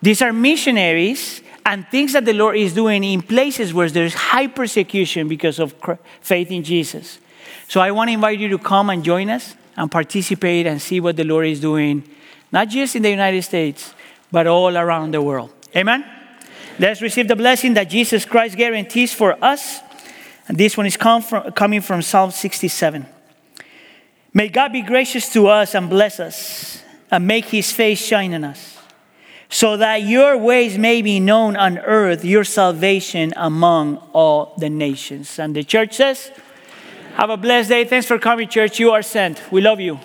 [0.00, 4.46] These are missionaries and things that the Lord is doing in places where there's high
[4.46, 5.74] persecution because of
[6.20, 7.18] faith in Jesus.
[7.68, 10.98] So I want to invite you to come and join us and participate and see
[10.98, 12.02] what the Lord is doing,
[12.50, 13.92] not just in the United States,
[14.32, 15.52] but all around the world.
[15.76, 16.04] Amen?
[16.78, 19.80] Let's receive the blessing that Jesus Christ guarantees for us.
[20.48, 21.22] And this one is from,
[21.52, 23.06] coming from Psalm 67.
[24.32, 28.44] May God be gracious to us and bless us and make his face shine on
[28.44, 28.78] us,
[29.48, 35.38] so that your ways may be known on earth, your salvation among all the nations.
[35.38, 36.30] And the church says,
[37.14, 37.84] Have a blessed day.
[37.84, 38.78] Thanks for coming, church.
[38.78, 39.50] You are sent.
[39.50, 39.98] We love you.